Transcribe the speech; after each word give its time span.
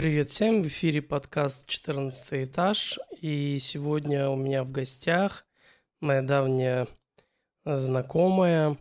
Привет 0.00 0.30
всем, 0.30 0.62
в 0.62 0.66
эфире 0.66 1.02
подкаст 1.02 1.68
«14 1.68 2.44
этаж», 2.44 2.98
и 3.20 3.58
сегодня 3.58 4.30
у 4.30 4.34
меня 4.34 4.64
в 4.64 4.70
гостях 4.70 5.46
моя 6.00 6.22
давняя 6.22 6.88
знакомая 7.66 8.78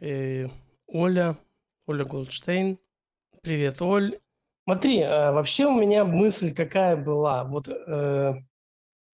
э, 0.00 0.48
Оля, 0.86 1.36
Оля 1.86 2.04
Голдштейн. 2.06 2.78
Привет, 3.42 3.82
Оль. 3.82 4.18
Смотри, 4.64 5.00
э, 5.00 5.30
вообще 5.32 5.66
у 5.66 5.78
меня 5.78 6.06
мысль 6.06 6.54
какая 6.54 6.96
была. 6.96 7.44
Вот 7.44 7.68
э, 7.68 8.34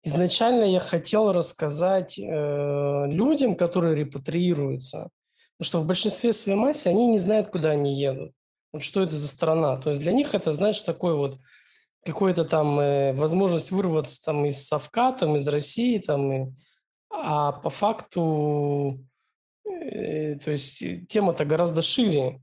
изначально 0.04 0.64
я 0.64 0.80
хотел 0.80 1.32
рассказать 1.32 2.18
э, 2.18 3.06
людям, 3.10 3.56
которые 3.56 3.94
репатриируются, 3.94 5.10
что 5.60 5.80
в 5.80 5.86
большинстве 5.86 6.32
своей 6.32 6.56
массе 6.56 6.88
они 6.88 7.08
не 7.08 7.18
знают, 7.18 7.48
куда 7.48 7.72
они 7.72 8.00
едут 8.00 8.32
что 8.78 9.02
это 9.02 9.14
за 9.14 9.28
страна. 9.28 9.76
То 9.76 9.90
есть 9.90 10.00
для 10.00 10.12
них 10.12 10.34
это, 10.34 10.52
знаешь, 10.52 10.80
такой 10.82 11.14
вот 11.14 11.38
какой-то 12.04 12.44
там 12.44 12.78
э, 12.78 13.12
возможность 13.12 13.70
вырваться 13.70 14.24
там 14.24 14.46
из 14.46 14.64
совка, 14.66 15.12
там 15.12 15.36
из 15.36 15.46
России, 15.48 15.98
там, 15.98 16.32
и, 16.32 16.52
а 17.10 17.52
по 17.52 17.70
факту, 17.70 19.00
э, 19.64 20.36
то 20.36 20.50
есть 20.52 21.08
тема-то 21.08 21.44
гораздо 21.44 21.82
шире. 21.82 22.40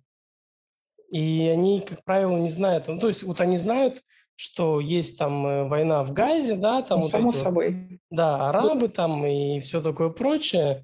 И 1.09 1.47
они, 1.47 1.79
как 1.79 2.03
правило, 2.03 2.37
не 2.37 2.49
знают. 2.49 2.87
Ну, 2.87 2.99
то 2.99 3.07
есть 3.07 3.23
вот 3.23 3.39
они 3.39 3.57
знают, 3.57 4.03
что 4.35 4.79
есть 4.79 5.17
там 5.17 5.45
э, 5.45 5.67
война 5.67 6.03
в 6.03 6.11
Газе, 6.11 6.55
да, 6.55 6.81
там 6.81 6.99
ну, 6.99 7.03
вот 7.03 7.11
само 7.11 7.29
эти, 7.29 7.37
собой. 7.37 8.01
Да, 8.09 8.49
арабы 8.49 8.89
там 8.89 9.25
и 9.25 9.59
все 9.61 9.81
такое 9.81 10.09
прочее. 10.09 10.83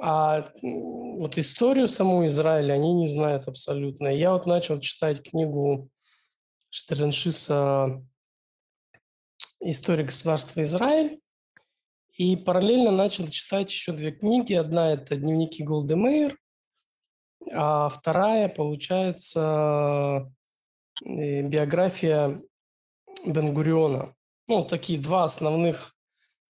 А 0.00 0.44
вот 0.62 1.38
историю 1.38 1.88
саму 1.88 2.26
Израиля 2.26 2.74
они 2.74 2.92
не 2.92 3.08
знают 3.08 3.48
абсолютно. 3.48 4.08
Я 4.08 4.32
вот 4.32 4.46
начал 4.46 4.78
читать 4.78 5.22
книгу 5.22 5.88
Штерншиса 6.70 8.04
«История 9.60 10.04
государства 10.04 10.62
Израиль», 10.62 11.18
и 12.14 12.36
параллельно 12.36 12.90
начал 12.90 13.26
читать 13.28 13.70
еще 13.70 13.92
две 13.92 14.10
книги. 14.10 14.54
Одна– 14.54 14.92
это 14.94 15.16
«Дневники 15.16 15.62
Голдемейр», 15.62 16.38
а 17.52 17.88
вторая, 17.88 18.48
получается, 18.48 20.30
э, 21.04 21.42
биография 21.42 22.42
Бенгуриона. 23.26 24.14
Ну, 24.48 24.64
такие 24.64 24.98
два 24.98 25.24
основных 25.24 25.95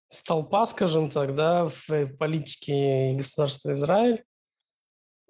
столпа, 0.09 0.67
скажем 0.67 1.11
так, 1.11 1.35
да, 1.35 1.69
в 1.69 2.07
политике 2.19 3.13
государства 3.17 3.73
Израиль. 3.73 4.25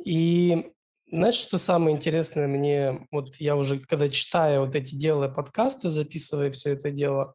И 0.04 0.72
знаешь, 1.10 1.36
что 1.36 1.58
самое 1.58 1.96
интересное 1.96 2.46
мне, 2.46 3.06
вот 3.10 3.36
я 3.36 3.56
уже, 3.56 3.78
когда 3.78 4.08
читаю 4.08 4.64
вот 4.64 4.74
эти 4.74 4.94
делая 4.94 5.28
подкасты, 5.28 5.88
записывая 5.88 6.50
все 6.50 6.72
это 6.72 6.90
дело, 6.90 7.34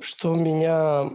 что 0.00 0.34
меня 0.34 1.10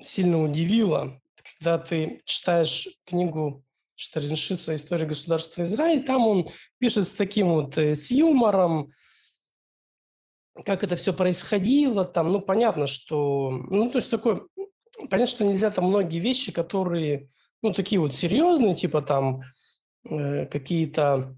сильно 0.00 0.42
удивило, 0.42 1.20
когда 1.58 1.78
ты 1.78 2.20
читаешь 2.24 2.88
книгу 3.06 3.64
Штариншиса 3.94 4.74
«История 4.74 5.06
государства 5.06 5.62
Израиль», 5.62 6.04
там 6.04 6.26
он 6.26 6.48
пишет 6.78 7.08
с 7.08 7.14
таким 7.14 7.48
вот, 7.48 7.78
э, 7.78 7.94
с 7.94 8.10
юмором, 8.10 8.92
как 10.64 10.84
это 10.84 10.96
все 10.96 11.12
происходило, 11.12 12.04
там, 12.04 12.32
ну, 12.32 12.40
понятно, 12.40 12.86
что, 12.86 13.50
ну, 13.50 13.90
то 13.90 13.98
есть 13.98 14.10
такой, 14.10 14.42
понятно, 15.10 15.26
что 15.26 15.44
нельзя 15.44 15.70
там 15.70 15.86
многие 15.86 16.18
вещи, 16.18 16.52
которые, 16.52 17.28
ну, 17.62 17.72
такие 17.72 18.00
вот 18.00 18.14
серьезные, 18.14 18.74
типа 18.74 19.02
там 19.02 19.42
э, 20.04 20.46
какие-то 20.46 21.36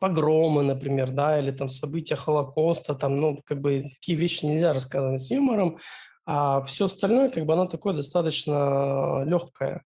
погромы, 0.00 0.62
например, 0.62 1.10
да, 1.10 1.38
или 1.38 1.50
там 1.50 1.68
события 1.68 2.16
Холокоста, 2.16 2.94
там, 2.94 3.20
ну, 3.20 3.38
как 3.44 3.60
бы 3.60 3.82
такие 3.82 4.18
вещи 4.18 4.44
нельзя 4.44 4.72
рассказывать 4.72 5.20
с 5.20 5.30
юмором, 5.30 5.78
а 6.24 6.62
все 6.62 6.86
остальное, 6.86 7.30
как 7.30 7.46
бы, 7.46 7.52
оно 7.52 7.66
такое 7.66 7.94
достаточно 7.94 9.22
легкое. 9.24 9.84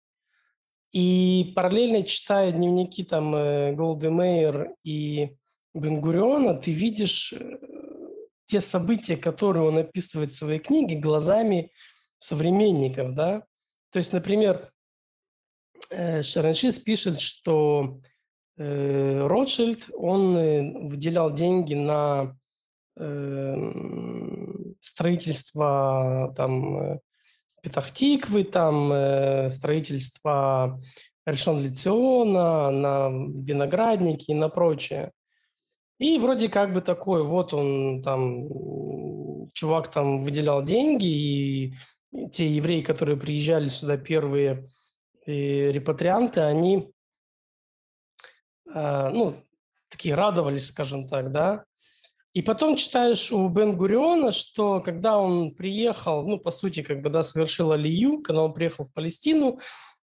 И 0.93 1.53
параллельно 1.55 2.03
читая 2.03 2.51
дневники 2.51 3.05
там 3.05 3.35
э, 3.35 3.73
Голды 3.73 4.11
Мейер 4.11 4.75
и 4.83 5.37
Бенгуриона, 5.73 6.55
ты 6.55 6.73
видишь 6.73 7.33
э, 7.33 7.59
те 8.51 8.61
события, 8.61 9.17
которые 9.17 9.65
он 9.65 9.79
описывает 9.79 10.33
в 10.33 10.37
своей 10.37 10.59
книге, 10.59 10.99
глазами 10.99 11.71
современников, 12.19 13.15
да. 13.15 13.45
То 13.93 13.99
есть, 13.99 14.13
например, 14.13 14.73
э, 15.91 16.23
Шараншис 16.23 16.81
пишет, 16.81 17.21
что 17.21 18.01
э, 18.57 19.27
Ротшильд, 19.27 19.91
он 19.95 20.37
э, 20.37 20.89
выделял 20.89 21.33
деньги 21.33 21.75
на 21.75 22.37
строительство 24.81 26.35
там 26.37 27.01
Петахтиквы, 27.63 28.45
там 28.45 29.49
строительство 29.49 30.79
Решон 31.25 31.63
Лициона, 31.63 32.71
на 32.71 33.09
виноградники 33.09 34.33
и 34.33 34.35
на 34.35 34.51
прочее. 34.51 35.13
И 36.01 36.19
вроде 36.19 36.49
как 36.49 36.73
бы 36.73 36.81
такой, 36.81 37.23
вот 37.23 37.53
он 37.53 38.01
там, 38.01 38.49
чувак 39.53 39.89
там 39.89 40.25
выделял 40.25 40.65
деньги, 40.65 41.05
и 41.05 41.75
те 42.33 42.49
евреи, 42.49 42.81
которые 42.81 43.19
приезжали 43.19 43.69
сюда 43.69 43.99
первые 43.99 44.65
и 45.27 45.71
репатрианты, 45.71 46.41
они, 46.41 46.91
э, 48.75 49.09
ну, 49.11 49.45
такие 49.91 50.15
радовались, 50.15 50.69
скажем 50.69 51.07
так, 51.07 51.33
да. 51.33 51.65
И 52.33 52.41
потом 52.41 52.77
читаешь 52.77 53.31
у 53.31 53.47
Бен 53.51 53.77
Гуриона, 53.77 54.33
что 54.33 54.81
когда 54.81 55.19
он 55.19 55.51
приехал, 55.51 56.27
ну, 56.27 56.39
по 56.39 56.51
сути, 56.51 56.83
как 56.83 57.03
бы, 57.03 57.11
да, 57.11 57.23
совершил 57.23 57.73
Алию, 57.73 58.23
когда 58.23 58.41
он 58.41 58.55
приехал 58.55 58.85
в 58.85 58.93
Палестину, 58.95 59.61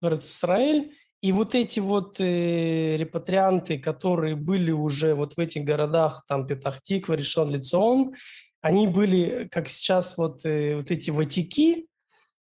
в 0.00 0.08
Израиль, 0.18 0.94
и 1.22 1.32
вот 1.32 1.54
эти 1.54 1.80
вот 1.80 2.18
э, 2.18 2.96
репатрианты, 2.96 3.78
которые 3.78 4.36
были 4.36 4.70
уже 4.70 5.14
вот 5.14 5.34
в 5.34 5.38
этих 5.38 5.64
городах, 5.64 6.24
там 6.26 6.46
Петахтиква, 6.46 7.14
Решон 7.14 7.50
Лицон, 7.50 8.14
они 8.62 8.86
были, 8.86 9.48
как 9.50 9.68
сейчас 9.68 10.16
вот, 10.16 10.44
э, 10.46 10.76
вот 10.76 10.90
эти 10.90 11.10
ватики, 11.10 11.86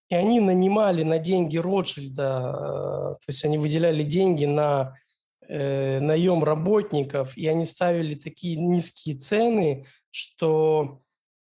и 0.08 0.14
они 0.14 0.40
нанимали 0.40 1.02
на 1.02 1.18
деньги 1.18 1.58
Ротшильда, 1.58 2.22
э, 2.22 3.14
то 3.14 3.24
есть 3.26 3.44
они 3.44 3.58
выделяли 3.58 4.04
деньги 4.04 4.44
на 4.44 4.94
э, 5.48 5.98
наем 5.98 6.44
работников, 6.44 7.36
и 7.36 7.48
они 7.48 7.66
ставили 7.66 8.14
такие 8.14 8.56
низкие 8.56 9.16
цены, 9.16 9.86
что 10.10 10.98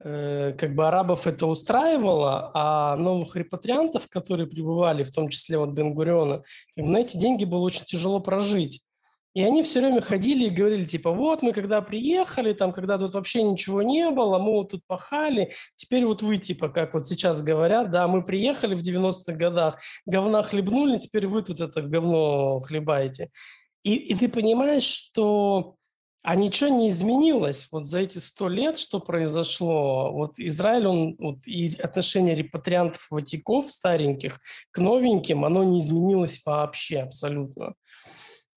как 0.03 0.75
бы 0.75 0.89
арабов 0.89 1.27
это 1.27 1.47
устраивало, 1.47 2.51
а 2.55 2.97
новых 2.97 3.37
репатриантов, 3.37 4.09
которые 4.09 4.47
прибывали, 4.47 5.05
в 5.05 5.13
том 5.13 5.29
числе 5.29 5.59
вот 5.59 5.71
Бенгуриона, 5.71 6.43
на 6.77 6.99
эти 6.99 7.19
деньги 7.19 7.45
было 7.45 7.61
очень 7.61 7.85
тяжело 7.85 8.19
прожить. 8.21 8.83
И 9.33 9.45
они 9.45 9.63
все 9.63 9.81
время 9.81 10.01
ходили 10.01 10.47
и 10.47 10.51
говорили, 10.51 10.85
типа, 10.85 11.13
вот 11.13 11.43
мы 11.43 11.53
когда 11.53 11.81
приехали, 11.83 12.53
там, 12.53 12.73
когда 12.73 12.99
тут 12.99 13.15
вообще 13.15 13.45
ничего 13.45 13.83
не 13.83 14.11
было, 14.11 14.39
мы 14.39 14.53
вот 14.53 14.71
тут 14.71 14.83
пахали, 14.87 15.53
теперь 15.77 16.05
вот 16.05 16.23
вы, 16.23 16.39
типа, 16.39 16.69
как 16.69 16.95
вот 16.95 17.07
сейчас 17.07 17.45
говорят, 17.45 17.91
да, 17.91 18.09
мы 18.09 18.25
приехали 18.25 18.75
в 18.75 18.83
90-х 18.83 19.33
годах, 19.35 19.79
говна 20.05 20.43
хлебнули, 20.43 20.99
теперь 20.99 21.29
вы 21.29 21.43
тут 21.43 21.61
это 21.61 21.81
говно 21.81 22.59
хлебаете. 22.61 23.31
И, 23.85 23.95
и 23.95 24.15
ты 24.15 24.29
понимаешь, 24.29 24.83
что 24.83 25.77
а 26.23 26.35
ничего 26.35 26.69
не 26.71 26.91
изменилось 26.91 27.69
вот 27.73 27.87
за 27.87 28.01
эти 28.01 28.19
сто 28.19 28.49
лет, 28.49 28.79
что 28.79 29.01
произошло. 29.01 30.13
Вот 30.13 30.39
Израиль, 30.39 30.87
он 30.87 31.17
вот, 31.19 31.39
и 31.47 31.75
отношение 31.81 32.35
репатриантов 32.35 33.07
ватиков 33.11 33.71
стареньких 33.71 34.41
к 34.71 34.79
новеньким, 34.79 35.45
оно 35.45 35.65
не 35.65 35.81
изменилось 35.81 36.43
вообще 36.45 37.01
абсолютно. 37.01 37.75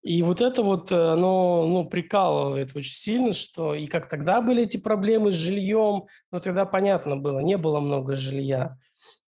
И 0.01 0.21
вот 0.21 0.41
это 0.41 0.63
вот, 0.63 0.91
э, 0.91 0.95
оно 0.95 1.65
ну, 1.65 1.85
прикалывает 1.85 2.75
очень 2.75 2.93
сильно, 2.93 3.31
что 3.31 3.73
и 3.73 3.85
как 3.87 4.09
тогда 4.09 4.41
были 4.41 4.63
эти 4.63 4.75
проблемы 4.75 5.31
с 5.31 5.35
жильем, 5.35 6.03
ну 6.29 6.41
тогда 6.41 6.65
понятно 6.65 7.15
было, 7.15 7.39
не 7.39 7.57
было 7.57 7.79
много 7.79 8.17
жилья. 8.17 8.77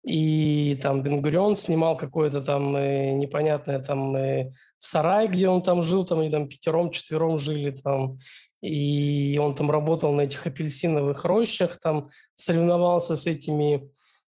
И 0.03 0.77
там 0.81 1.01
Бенгурион 1.01 1.55
снимал 1.55 1.95
какое-то 1.95 2.41
там 2.41 2.75
э, 2.75 3.11
непонятное 3.11 3.79
там 3.79 4.15
э, 4.15 4.51
сарай, 4.77 5.27
где 5.29 5.47
он 5.47 5.61
там 5.61 5.81
жил, 5.81 6.03
там 6.05 6.19
они 6.19 6.29
там 6.29 6.50
пятером, 6.50 6.91
четвером 6.91 7.39
жили 7.39 7.71
там. 7.71 8.17
И 8.61 9.39
он 9.41 9.55
там 9.55 9.71
работал 9.71 10.11
на 10.11 10.21
этих 10.21 10.45
апельсиновых 10.45 11.23
рощах, 11.23 11.79
там 11.79 12.09
соревновался 12.35 13.15
с 13.15 13.27
этими 13.27 13.89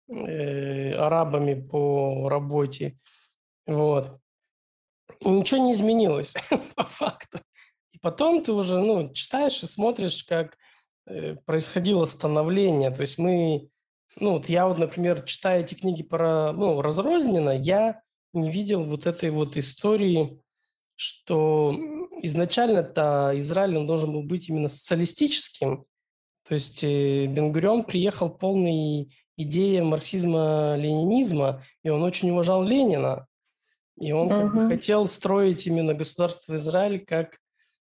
э, 0.08 0.92
арабами 0.94 1.54
по 1.54 2.28
работе. 2.28 2.98
Вот. 3.66 4.18
И 5.20 5.28
ничего 5.28 5.60
не 5.60 5.72
изменилось 5.72 6.34
по 6.74 6.82
факту. 6.82 7.38
И 7.92 7.98
потом 7.98 8.42
ты 8.42 8.52
уже 8.52 8.80
ну, 8.80 9.12
читаешь 9.12 9.62
и 9.62 9.66
смотришь, 9.66 10.24
как 10.24 10.56
э, 11.06 11.36
происходило 11.44 12.04
становление. 12.06 12.90
То 12.90 13.02
есть 13.02 13.18
мы 13.18 13.68
ну, 14.16 14.32
вот 14.32 14.48
я 14.48 14.66
вот, 14.66 14.78
например, 14.78 15.22
читая 15.22 15.60
эти 15.60 15.74
книги 15.74 16.02
про, 16.02 16.52
ну, 16.52 16.80
разрозненно, 16.82 17.50
я 17.50 18.02
не 18.32 18.50
видел 18.50 18.84
вот 18.84 19.06
этой 19.06 19.30
вот 19.30 19.56
истории, 19.56 20.40
что 20.96 21.74
изначально-то 22.22 23.32
Израиль 23.36 23.78
он 23.78 23.86
должен 23.86 24.12
был 24.12 24.22
быть 24.22 24.48
именно 24.48 24.68
социалистическим, 24.68 25.86
то 26.46 26.54
есть 26.54 26.82
э, 26.82 27.26
Бенгурион 27.26 27.84
приехал 27.84 28.28
полный 28.30 29.14
идеи 29.36 29.80
марксизма-ленинизма, 29.80 31.62
и 31.82 31.88
он 31.88 32.02
очень 32.02 32.30
уважал 32.30 32.64
Ленина. 32.64 33.26
И 34.00 34.12
он 34.12 34.28
как 34.28 34.54
бы 34.54 34.66
хотел 34.66 35.06
строить 35.06 35.66
именно 35.66 35.94
государство 35.94 36.56
Израиль 36.56 37.04
как 37.04 37.38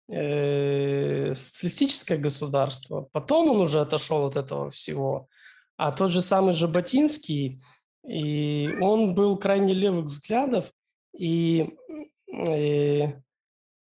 э, 0.08 1.34
социалистическое 1.34 2.18
государство. 2.18 3.08
Потом 3.12 3.50
он 3.50 3.60
уже 3.60 3.80
отошел 3.80 4.26
от 4.26 4.36
этого 4.36 4.70
всего. 4.70 5.28
А 5.76 5.90
тот 5.90 6.10
же 6.10 6.20
самый 6.20 6.52
Жаботинский, 6.52 7.60
и 8.06 8.76
он 8.80 9.14
был 9.14 9.36
крайне 9.36 9.72
левых 9.72 10.06
взглядов, 10.06 10.70
и 11.16 11.74
э, 12.32 13.12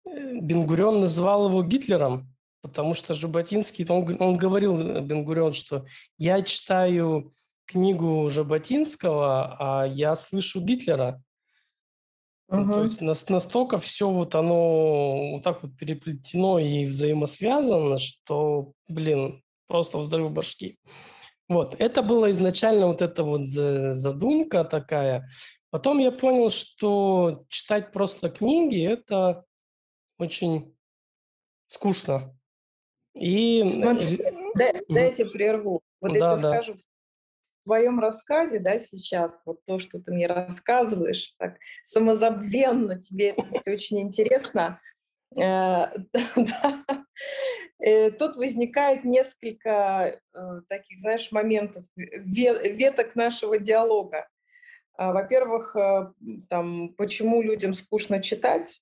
Бенгурион 0.05 1.00
называл 1.00 1.49
его 1.49 1.62
Гитлером, 1.62 2.32
потому 2.61 2.94
что 2.94 3.14
Жаботинский, 3.14 3.87
он, 3.88 4.20
он 4.20 4.37
говорил, 4.37 5.00
Бенгурион, 5.00 5.52
что 5.52 5.87
я 6.19 6.43
читаю 6.43 7.32
книгу 7.64 8.29
Жаботинского, 8.31 9.56
а 9.58 9.87
я 9.87 10.14
слышу 10.14 10.61
Гитлера. 10.61 11.23
Угу. 12.49 12.73
То 12.73 12.82
есть 12.82 13.00
настолько 13.31 13.79
все 13.79 14.11
вот 14.11 14.34
оно 14.34 15.32
вот 15.32 15.43
так 15.43 15.62
вот 15.62 15.76
переплетено 15.76 16.58
и 16.58 16.84
взаимосвязано, 16.84 17.99
что, 17.99 18.73
блин, 18.88 19.43
просто 19.69 19.99
взрыв 19.99 20.31
башки. 20.32 20.79
Вот, 21.52 21.76
это 21.78 22.02
была 22.02 22.31
изначально 22.31 22.87
вот 22.87 23.02
эта 23.02 23.25
вот 23.25 23.46
задумка 23.46 24.64
такая. 24.64 25.28
Потом 25.70 25.99
я 25.99 26.12
понял, 26.12 26.50
что 26.50 27.44
читать 27.49 27.93
просто 27.93 28.28
книги– 28.31 28.87
это 28.87 29.44
очень 30.19 30.76
скучно. 31.66 32.37
И... 33.14 33.69
Смотри, 33.70 34.22
дай, 34.54 34.82
дайте 34.88 35.25
прерву. 35.25 35.81
Вот 36.00 36.12
да, 36.12 36.32
я 36.32 36.37
тебе 36.37 36.43
да. 36.43 36.54
скажу, 36.54 36.75
в 36.75 37.64
твоем 37.64 38.00
рассказе, 38.00 38.58
да, 38.58 38.81
сейчас, 38.81 39.44
вот 39.46 39.64
то, 39.64 39.78
что 39.78 40.00
ты 40.00 40.12
мне 40.12 40.26
рассказываешь, 40.26 41.34
так 41.38 41.56
самозабвенно, 41.84 43.00
тебе 43.00 43.31
это 43.31 43.60
все 43.60 43.72
очень 43.72 44.00
интересно, 44.00 44.81
э, 45.37 45.40
э, 45.43 45.88
тут 48.19 48.37
возникает 48.37 49.05
несколько 49.05 50.20
э, 50.34 50.61
таких, 50.69 51.00
знаешь, 51.00 51.32
моментов, 51.32 51.84
веток 51.96 53.17
нашего 53.17 53.58
диалога. 53.58 54.29
А, 54.94 55.12
во-первых, 55.12 55.76
там, 56.49 56.94
почему 56.94 57.43
людям 57.43 57.75
скучно 57.75 58.23
читать, 58.23 58.81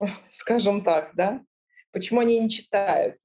скажем 0.30 0.84
так, 0.84 1.12
да? 1.14 1.42
Почему 1.92 2.20
они 2.20 2.38
не 2.40 2.50
читают? 2.50 3.16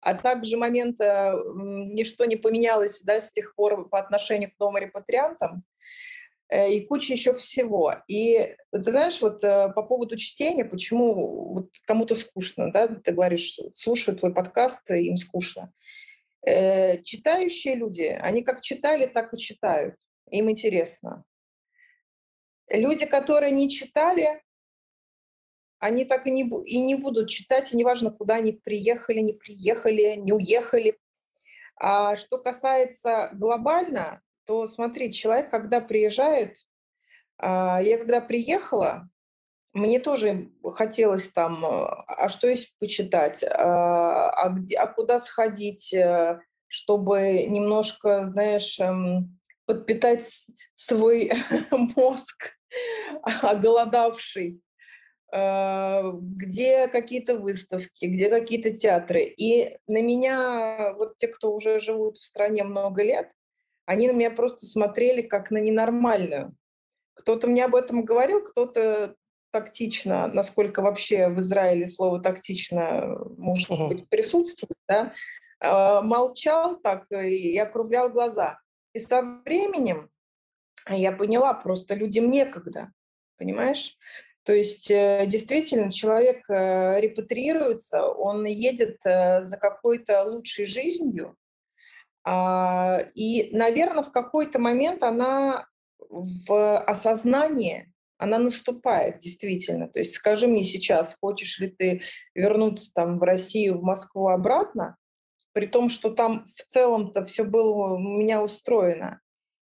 а 0.00 0.14
также 0.14 0.56
момент 0.56 1.00
э, 1.00 1.32
ничто 1.54 2.24
не 2.24 2.36
поменялось 2.36 3.02
да, 3.02 3.20
с 3.20 3.32
тех 3.32 3.54
пор 3.54 3.88
по 3.88 3.98
отношению 3.98 4.50
к 4.50 4.58
новым 4.58 4.78
репатриантам, 4.78 5.62
э, 5.62 6.13
и 6.52 6.80
куча 6.86 7.12
еще 7.12 7.34
всего. 7.34 7.94
И 8.06 8.56
ты 8.70 8.90
знаешь, 8.90 9.20
вот 9.20 9.42
э, 9.42 9.70
по 9.72 9.82
поводу 9.82 10.16
чтения, 10.16 10.64
почему 10.64 11.54
вот 11.54 11.70
кому-то 11.86 12.14
скучно, 12.14 12.70
да, 12.70 12.88
ты 12.88 13.12
говоришь, 13.12 13.58
слушают 13.74 14.20
твой 14.20 14.34
подкаст, 14.34 14.88
им 14.90 15.16
скучно. 15.16 15.72
Читающие 16.44 17.74
люди, 17.74 18.02
они 18.02 18.42
как 18.42 18.60
читали, 18.60 19.06
так 19.06 19.32
и 19.32 19.38
читают, 19.38 19.96
им 20.30 20.50
интересно. 20.50 21.24
Люди, 22.68 23.06
которые 23.06 23.50
не 23.52 23.70
читали, 23.70 24.42
они 25.78 26.04
так 26.04 26.26
и 26.26 26.30
не, 26.30 26.42
и 26.66 26.80
не 26.80 26.94
будут 26.94 27.28
читать, 27.28 27.72
и 27.72 27.76
неважно, 27.76 28.10
куда 28.10 28.36
они 28.36 28.52
приехали, 28.52 29.20
не 29.20 29.32
приехали, 29.32 30.16
не 30.16 30.32
уехали. 30.32 30.98
А 31.76 32.16
что 32.16 32.38
касается 32.38 33.30
глобально, 33.34 34.22
то 34.46 34.66
смотри, 34.66 35.12
человек, 35.12 35.50
когда 35.50 35.80
приезжает, 35.80 36.56
а, 37.38 37.80
я 37.82 37.98
когда 37.98 38.20
приехала, 38.20 39.08
мне 39.72 39.98
тоже 39.98 40.50
хотелось 40.74 41.28
там, 41.28 41.64
а 41.64 42.28
что 42.28 42.48
есть 42.48 42.74
почитать, 42.78 43.42
а, 43.42 44.30
а, 44.30 44.48
где, 44.50 44.76
а 44.76 44.86
куда 44.86 45.18
сходить, 45.20 45.92
э, 45.92 46.38
чтобы 46.68 47.44
немножко, 47.48 48.24
знаешь, 48.26 48.78
эм, 48.78 49.40
подпитать 49.66 50.28
свой 50.74 51.32
мозг 51.70 52.56
оголодавший. 53.42 54.60
Где 55.32 56.86
какие-то 56.86 57.38
выставки, 57.38 58.04
где 58.04 58.28
какие-то 58.28 58.72
театры. 58.72 59.24
И 59.24 59.76
на 59.88 60.00
меня, 60.00 60.94
вот 60.96 61.16
те, 61.16 61.26
кто 61.26 61.52
уже 61.52 61.80
живут 61.80 62.18
в 62.18 62.24
стране 62.24 62.62
много 62.62 63.02
лет, 63.02 63.32
они 63.86 64.08
на 64.08 64.12
меня 64.12 64.30
просто 64.30 64.66
смотрели 64.66 65.22
как 65.22 65.50
на 65.50 65.58
ненормальную. 65.58 66.54
Кто-то 67.14 67.46
мне 67.46 67.64
об 67.64 67.74
этом 67.74 68.04
говорил, 68.04 68.42
кто-то 68.42 69.14
тактично, 69.50 70.26
насколько 70.26 70.82
вообще 70.82 71.28
в 71.28 71.38
Израиле 71.38 71.86
слово 71.86 72.20
тактично 72.20 73.16
может 73.36 73.70
быть 73.88 74.08
присутствует, 74.08 74.76
да, 74.88 75.12
э, 75.60 76.00
молчал 76.02 76.76
так 76.76 77.04
и 77.12 77.56
округлял 77.58 78.10
глаза. 78.10 78.58
И 78.94 78.98
со 78.98 79.22
временем 79.44 80.10
я 80.88 81.12
поняла, 81.12 81.54
просто 81.54 81.94
людям 81.94 82.30
некогда, 82.30 82.92
понимаешь? 83.38 83.96
То 84.44 84.52
есть 84.52 84.90
э, 84.90 85.24
действительно 85.26 85.90
человек 85.90 86.44
э, 86.50 87.00
репатриируется, 87.00 88.04
он 88.04 88.44
едет 88.44 88.98
э, 89.04 89.42
за 89.42 89.56
какой-то 89.56 90.24
лучшей 90.24 90.66
жизнью, 90.66 91.34
а, 91.34 91.43
и, 92.26 93.50
наверное, 93.52 94.02
в 94.02 94.10
какой-то 94.10 94.58
момент 94.58 95.02
она 95.02 95.66
в 96.08 96.78
осознании, 96.78 97.92
она 98.18 98.38
наступает 98.38 99.18
действительно. 99.18 99.88
То 99.88 99.98
есть 99.98 100.14
скажи 100.14 100.46
мне 100.46 100.64
сейчас, 100.64 101.16
хочешь 101.20 101.58
ли 101.58 101.68
ты 101.68 102.02
вернуться 102.34 102.92
там 102.94 103.18
в 103.18 103.22
Россию, 103.22 103.78
в 103.78 103.82
Москву 103.82 104.28
обратно, 104.28 104.96
при 105.52 105.66
том, 105.66 105.88
что 105.88 106.10
там 106.10 106.46
в 106.46 106.64
целом-то 106.72 107.24
все 107.24 107.44
было 107.44 107.94
у 107.94 107.98
меня 107.98 108.42
устроено. 108.42 109.20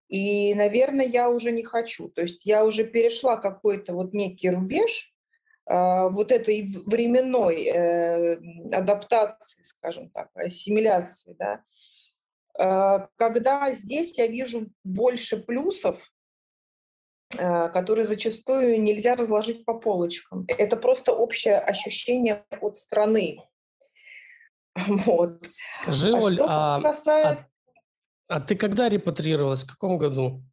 И, 0.09 0.55
наверное, 0.55 1.07
я 1.07 1.31
уже 1.31 1.53
не 1.53 1.63
хочу. 1.63 2.09
То 2.09 2.23
есть 2.23 2.45
я 2.45 2.65
уже 2.65 2.85
перешла 2.85 3.37
какой-то 3.37 3.95
вот 3.95 4.13
некий 4.13 4.51
рубеж 4.51 5.15
э, 5.67 6.09
вот 6.11 6.33
этой 6.33 6.69
временной 6.87 7.65
э, 7.65 8.37
адаптации, 8.73 9.63
скажем 9.63 10.11
так, 10.11 10.31
ассимиляции, 10.35 11.37
да, 11.39 11.63
когда 13.17 13.73
здесь 13.73 14.19
я 14.19 14.27
вижу 14.27 14.69
больше 14.85 15.39
плюсов, 15.39 16.13
э, 17.39 17.69
которые 17.71 18.05
зачастую 18.05 18.81
нельзя 18.83 19.17
разложить 19.17 19.65
по 19.65 19.75
полочкам. 19.75 20.45
Это 20.59 20.77
просто 20.77 21.13
общее 21.13 21.59
ощущение 21.59 22.45
от 22.61 22.77
страны. 22.77 23.39
Вот. 25.07 25.43
Скажи, 25.43 26.11
а 26.11 26.21
Оль, 26.21 26.39
а, 26.41 26.81
касается... 26.81 27.31
а 27.31 27.51
а 28.31 28.39
ты 28.39 28.55
когда 28.55 28.89
репатриировалась? 28.89 29.65
В 29.65 29.73
каком 29.73 29.99
году? 29.99 30.45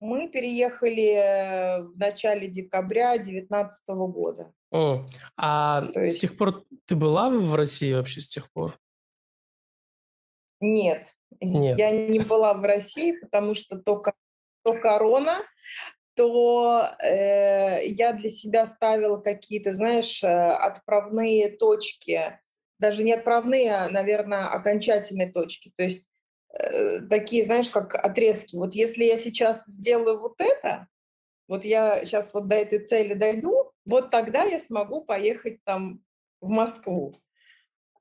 Мы 0.00 0.28
переехали 0.28 1.14
э, 1.14 1.82
в 1.84 1.96
начале 1.96 2.48
декабря 2.48 3.14
2019 3.14 3.84
года. 3.86 4.52
О, 4.72 5.06
а 5.36 5.82
То 5.82 6.02
есть... 6.02 6.16
с 6.16 6.18
тех 6.18 6.36
пор 6.36 6.64
ты 6.86 6.96
была 6.96 7.30
в 7.30 7.54
России 7.54 7.92
вообще 7.92 8.20
с 8.20 8.26
тех 8.26 8.50
пор? 8.50 8.76
Нет, 10.66 11.14
Нет. 11.40 11.78
я 11.78 11.90
не 11.90 12.20
была 12.20 12.54
в 12.54 12.62
России, 12.62 13.12
потому 13.12 13.54
что 13.54 13.76
то, 13.76 14.02
то 14.62 14.74
корона, 14.74 15.38
то 16.14 16.88
э, 17.02 17.86
я 17.86 18.12
для 18.12 18.30
себя 18.30 18.66
ставила 18.66 19.18
какие-то, 19.18 19.72
знаешь, 19.72 20.22
э, 20.22 20.28
отправные 20.28 21.50
точки 21.50 22.38
даже 22.78 23.04
не 23.04 23.12
отправные, 23.12 23.74
а, 23.74 23.88
наверное, 23.88 24.48
окончательные 24.48 25.32
точки. 25.32 25.72
То 25.76 25.84
есть 25.84 26.08
э, 26.50 27.00
такие, 27.00 27.44
знаешь, 27.44 27.70
как 27.70 27.94
отрезки. 27.94 28.56
Вот 28.56 28.74
если 28.74 29.04
я 29.04 29.16
сейчас 29.16 29.64
сделаю 29.66 30.20
вот 30.20 30.34
это, 30.38 30.88
вот 31.48 31.64
я 31.64 32.04
сейчас 32.04 32.34
вот 32.34 32.48
до 32.48 32.56
этой 32.56 32.84
цели 32.84 33.14
дойду, 33.14 33.72
вот 33.84 34.10
тогда 34.10 34.44
я 34.44 34.58
смогу 34.58 35.02
поехать 35.02 35.62
там 35.64 36.00
в 36.40 36.48
Москву. 36.48 37.16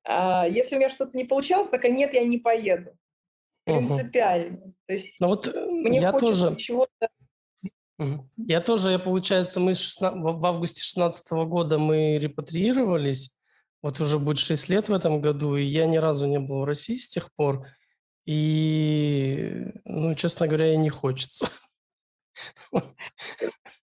А 0.06 0.48
если 0.48 0.76
у 0.76 0.80
меня 0.80 0.90
что-то 0.90 1.16
не 1.16 1.24
получалось, 1.24 1.70
так 1.70 1.84
нет, 1.84 2.14
я 2.14 2.24
не 2.24 2.38
поеду. 2.38 2.92
Принципиально. 3.66 4.58
Угу. 4.58 4.74
То 4.88 4.94
есть 4.94 5.16
ну, 5.20 5.28
вот 5.28 5.48
э, 5.48 5.66
мне 5.66 6.00
я 6.00 6.12
хочется 6.12 6.48
тоже... 6.48 6.56
чего-то 6.58 7.10
я 8.38 8.60
тоже, 8.60 8.92
я, 8.92 9.00
получается, 9.00 9.60
мы 9.60 9.76
16, 9.76 10.20
в 10.20 10.46
августе 10.46 10.82
2016 10.82 11.32
года 11.48 11.78
мы 11.78 12.18
репатриировались, 12.18 13.38
вот 13.82 14.00
уже 14.00 14.20
будет 14.20 14.40
6 14.40 14.70
лет 14.70 14.90
в 14.90 14.94
этом 14.94 15.22
году, 15.22 15.56
и 15.56 15.64
я 15.64 15.86
ни 15.86 15.98
разу 15.98 16.26
не 16.26 16.40
был 16.40 16.62
в 16.62 16.66
России 16.66 16.98
с 16.98 17.08
тех 17.08 17.34
пор. 17.36 17.66
И, 18.26 19.66
ну, 19.86 20.16
честно 20.16 20.48
говоря, 20.48 20.74
и 20.74 20.78
не 20.78 20.90
хочется. 20.90 21.48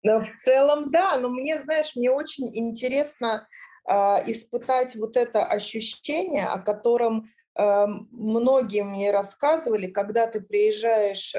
Но 0.03 0.21
в 0.21 0.29
целом, 0.43 0.91
да, 0.91 1.17
но 1.17 1.29
мне, 1.29 1.59
знаешь, 1.61 1.95
мне 1.95 2.11
очень 2.11 2.55
интересно 2.55 3.47
испытать 3.87 4.95
вот 4.95 5.15
это 5.15 5.45
ощущение, 5.45 6.45
о 6.45 6.59
котором 6.59 7.29
многие 7.55 8.83
мне 8.83 9.11
рассказывали, 9.11 9.87
когда 9.87 10.27
ты 10.27 10.41
приезжаешь 10.41 11.33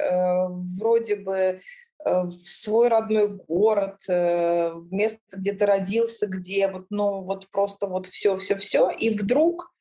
вроде 0.78 1.16
бы 1.16 1.60
в 2.04 2.30
свой 2.30 2.88
родной 2.88 3.28
город, 3.28 3.98
в 4.06 4.86
место, 4.90 5.20
где 5.32 5.52
ты 5.52 5.66
родился, 5.66 6.26
где 6.26 6.68
вот, 6.68 6.86
ну, 6.90 7.22
вот 7.22 7.48
просто 7.50 7.86
вот 7.86 8.06
все-все-все, 8.06 8.90
и 8.90 9.10
вдруг 9.10 9.72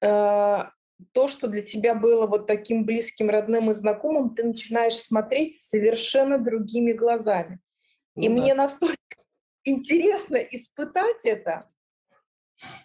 то, 0.00 1.28
что 1.28 1.46
для 1.46 1.62
тебя 1.62 1.94
было 1.94 2.26
вот 2.26 2.46
таким 2.46 2.84
близким, 2.84 3.28
родным 3.28 3.70
и 3.70 3.74
знакомым, 3.74 4.34
ты 4.34 4.44
начинаешь 4.44 4.94
смотреть 4.94 5.60
совершенно 5.60 6.38
другими 6.38 6.92
глазами. 6.92 7.60
Ну, 8.14 8.22
и 8.22 8.28
да. 8.28 8.34
мне 8.34 8.54
настолько 8.54 8.96
интересно 9.66 10.36
испытать 10.36 11.24
это, 11.24 11.68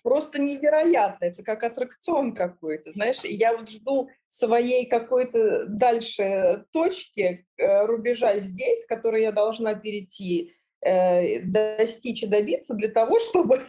просто 0.04 0.42
невероятно. 0.42 1.26
Это 1.26 1.44
как 1.44 1.64
аттракцион 1.64 2.36
какой-то, 2.36 2.92
знаешь. 2.92 3.24
Я 3.24 3.56
вот 3.56 3.70
жду 3.70 4.10
своей 4.30 4.86
какой-то 4.86 5.66
дальше 5.68 6.66
точки, 6.72 7.48
э, 7.58 7.86
рубежа 7.86 8.38
здесь, 8.38 8.86
который 8.86 9.22
я 9.22 9.32
должна 9.32 9.76
перейти, 9.76 10.54
э, 10.82 11.40
достичь 11.42 12.24
и 12.24 12.28
добиться 12.28 12.74
для 12.74 12.90
того, 12.90 13.20
чтобы 13.30 13.66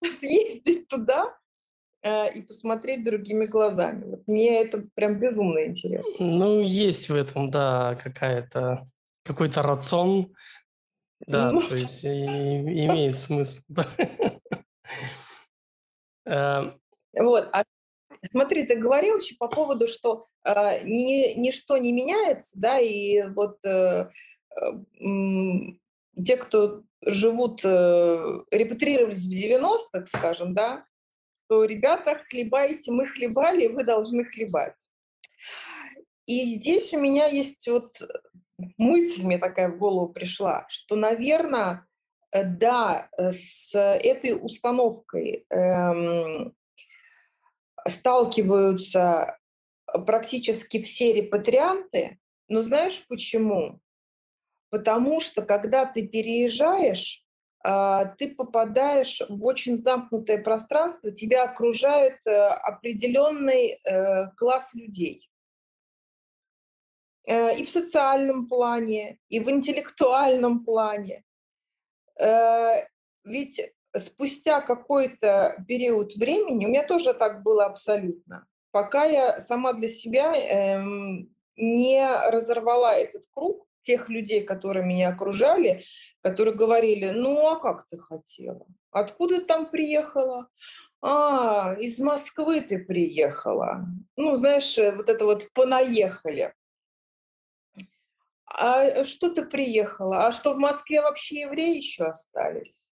съездить 0.00 0.88
туда, 0.88 1.36
Э, 2.04 2.30
и 2.30 2.42
посмотреть 2.42 3.02
другими 3.02 3.46
глазами. 3.46 4.04
Вот 4.04 4.28
мне 4.28 4.60
это 4.60 4.84
прям 4.94 5.18
безумно 5.18 5.64
интересно. 5.64 6.26
Ну, 6.26 6.60
есть 6.60 7.08
в 7.08 7.14
этом, 7.14 7.50
да, 7.50 7.94
какая-то 7.94 8.86
какой-то 9.24 9.62
рацион, 9.62 10.34
да, 11.26 11.52
ну, 11.52 11.62
то 11.62 11.74
есть 11.74 12.04
имеет 12.04 13.16
смысл. 13.16 13.62
Эм. 16.26 16.80
Вот, 17.16 17.48
а 17.52 17.64
смотри, 18.30 18.66
ты 18.66 18.76
говорил 18.76 19.18
еще 19.18 19.36
по 19.36 19.48
поводу, 19.48 19.86
что 19.86 20.26
э, 20.44 20.84
ни, 20.84 21.38
ничто 21.38 21.76
не 21.76 21.92
меняется, 21.92 22.58
да, 22.58 22.78
и 22.80 23.22
вот 23.28 23.58
э, 23.64 24.08
э, 24.56 24.62
те, 26.24 26.36
кто 26.36 26.82
живут, 27.02 27.60
э, 27.64 28.40
репатрировались 28.50 29.26
в 29.26 29.32
90-х, 29.32 30.06
скажем, 30.06 30.54
да, 30.54 30.84
что 31.44 31.64
ребята, 31.64 32.20
хлебайте, 32.28 32.90
мы 32.90 33.06
хлебали, 33.06 33.66
вы 33.68 33.84
должны 33.84 34.24
хлебать. 34.24 34.88
И 36.26 36.54
здесь 36.54 36.92
у 36.94 37.00
меня 37.00 37.26
есть 37.26 37.68
вот 37.68 37.96
мысль 38.78 39.24
мне 39.24 39.38
такая 39.38 39.68
в 39.68 39.78
голову 39.78 40.08
пришла, 40.08 40.66
что, 40.68 40.96
наверное, 40.96 41.86
э, 42.32 42.44
да, 42.44 43.08
э, 43.16 43.32
с 43.32 43.74
этой 43.74 44.32
установкой 44.40 45.46
эм, 45.50 46.54
сталкиваются 47.86 49.38
практически 50.06 50.82
все 50.82 51.12
репатрианты. 51.12 52.18
Но 52.48 52.62
знаешь 52.62 53.04
почему? 53.08 53.80
Потому 54.70 55.20
что 55.20 55.42
когда 55.42 55.86
ты 55.86 56.06
переезжаешь, 56.06 57.24
а, 57.66 58.04
ты 58.04 58.34
попадаешь 58.34 59.22
в 59.28 59.44
очень 59.46 59.78
замкнутое 59.78 60.42
пространство, 60.42 61.10
тебя 61.10 61.44
окружает 61.44 62.18
э, 62.26 62.30
определенный 62.30 63.80
э, 63.82 64.30
класс 64.36 64.74
людей. 64.74 65.30
Э, 67.26 67.56
и 67.56 67.64
в 67.64 67.68
социальном 67.68 68.48
плане, 68.48 69.18
и 69.28 69.40
в 69.40 69.50
интеллектуальном 69.50 70.64
плане. 70.64 71.24
Ведь 73.24 73.60
спустя 73.96 74.60
какой-то 74.60 75.56
период 75.66 76.14
времени, 76.14 76.66
у 76.66 76.68
меня 76.68 76.86
тоже 76.86 77.12
так 77.12 77.42
было 77.42 77.64
абсолютно, 77.64 78.46
пока 78.70 79.04
я 79.04 79.40
сама 79.40 79.72
для 79.72 79.88
себя 79.88 80.32
эм, 80.36 81.34
не 81.56 82.06
разорвала 82.30 82.94
этот 82.94 83.24
круг, 83.32 83.66
тех 83.84 84.08
людей, 84.08 84.42
которые 84.42 84.84
меня 84.84 85.10
окружали, 85.10 85.82
которые 86.22 86.54
говорили, 86.54 87.10
ну 87.10 87.46
а 87.46 87.60
как 87.60 87.86
ты 87.88 87.98
хотела? 87.98 88.66
Откуда 88.90 89.40
ты 89.40 89.44
там 89.44 89.70
приехала? 89.70 90.48
А, 91.02 91.74
из 91.78 91.98
Москвы 91.98 92.62
ты 92.62 92.78
приехала. 92.78 93.84
Ну, 94.16 94.36
знаешь, 94.36 94.78
э, 94.78 94.92
вот 94.92 95.10
это 95.10 95.24
вот 95.26 95.48
понаехали. 95.52 96.54
А 98.56 99.04
что 99.04 99.30
ты 99.30 99.44
приехала? 99.44 100.26
А 100.26 100.32
что 100.32 100.54
в 100.54 100.58
Москве 100.58 101.02
вообще 101.02 101.40
евреи 101.40 101.76
еще 101.76 102.04
остались? 102.04 102.86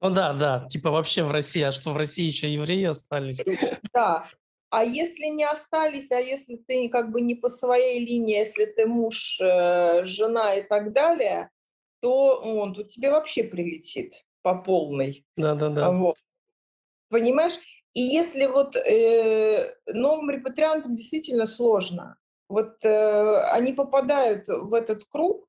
Ну 0.00 0.10
да, 0.10 0.32
да, 0.32 0.66
типа 0.68 0.90
вообще 0.90 1.22
в 1.22 1.30
России, 1.30 1.62
а 1.62 1.70
что 1.72 1.90
в 1.90 1.96
России 1.96 2.24
еще 2.24 2.52
евреи 2.52 2.84
остались? 2.84 3.44
Да, 3.92 4.28
а 4.70 4.84
если 4.84 5.26
не 5.26 5.44
остались, 5.44 6.10
а 6.12 6.18
если 6.18 6.56
ты 6.56 6.88
как 6.88 7.10
бы 7.10 7.20
не 7.20 7.34
по 7.34 7.48
своей 7.48 8.04
линии, 8.04 8.38
если 8.38 8.64
ты 8.64 8.86
муж, 8.86 9.38
э, 9.40 10.04
жена 10.06 10.54
и 10.54 10.62
так 10.62 10.92
далее, 10.92 11.50
то 12.00 12.40
он 12.40 12.74
тут 12.74 12.88
тебе 12.88 13.10
вообще 13.10 13.44
прилетит 13.44 14.24
по 14.40 14.62
полной. 14.62 15.26
Да-да-да. 15.36 15.90
Вот. 15.90 16.16
Понимаешь? 17.10 17.58
И 17.92 18.00
если 18.00 18.46
вот 18.46 18.74
э, 18.76 19.74
новым 19.86 20.30
репатриантам 20.30 20.96
действительно 20.96 21.44
сложно, 21.44 22.16
вот 22.52 22.84
э, 22.84 23.40
они 23.50 23.72
попадают 23.72 24.46
в 24.46 24.74
этот 24.74 25.04
круг 25.04 25.48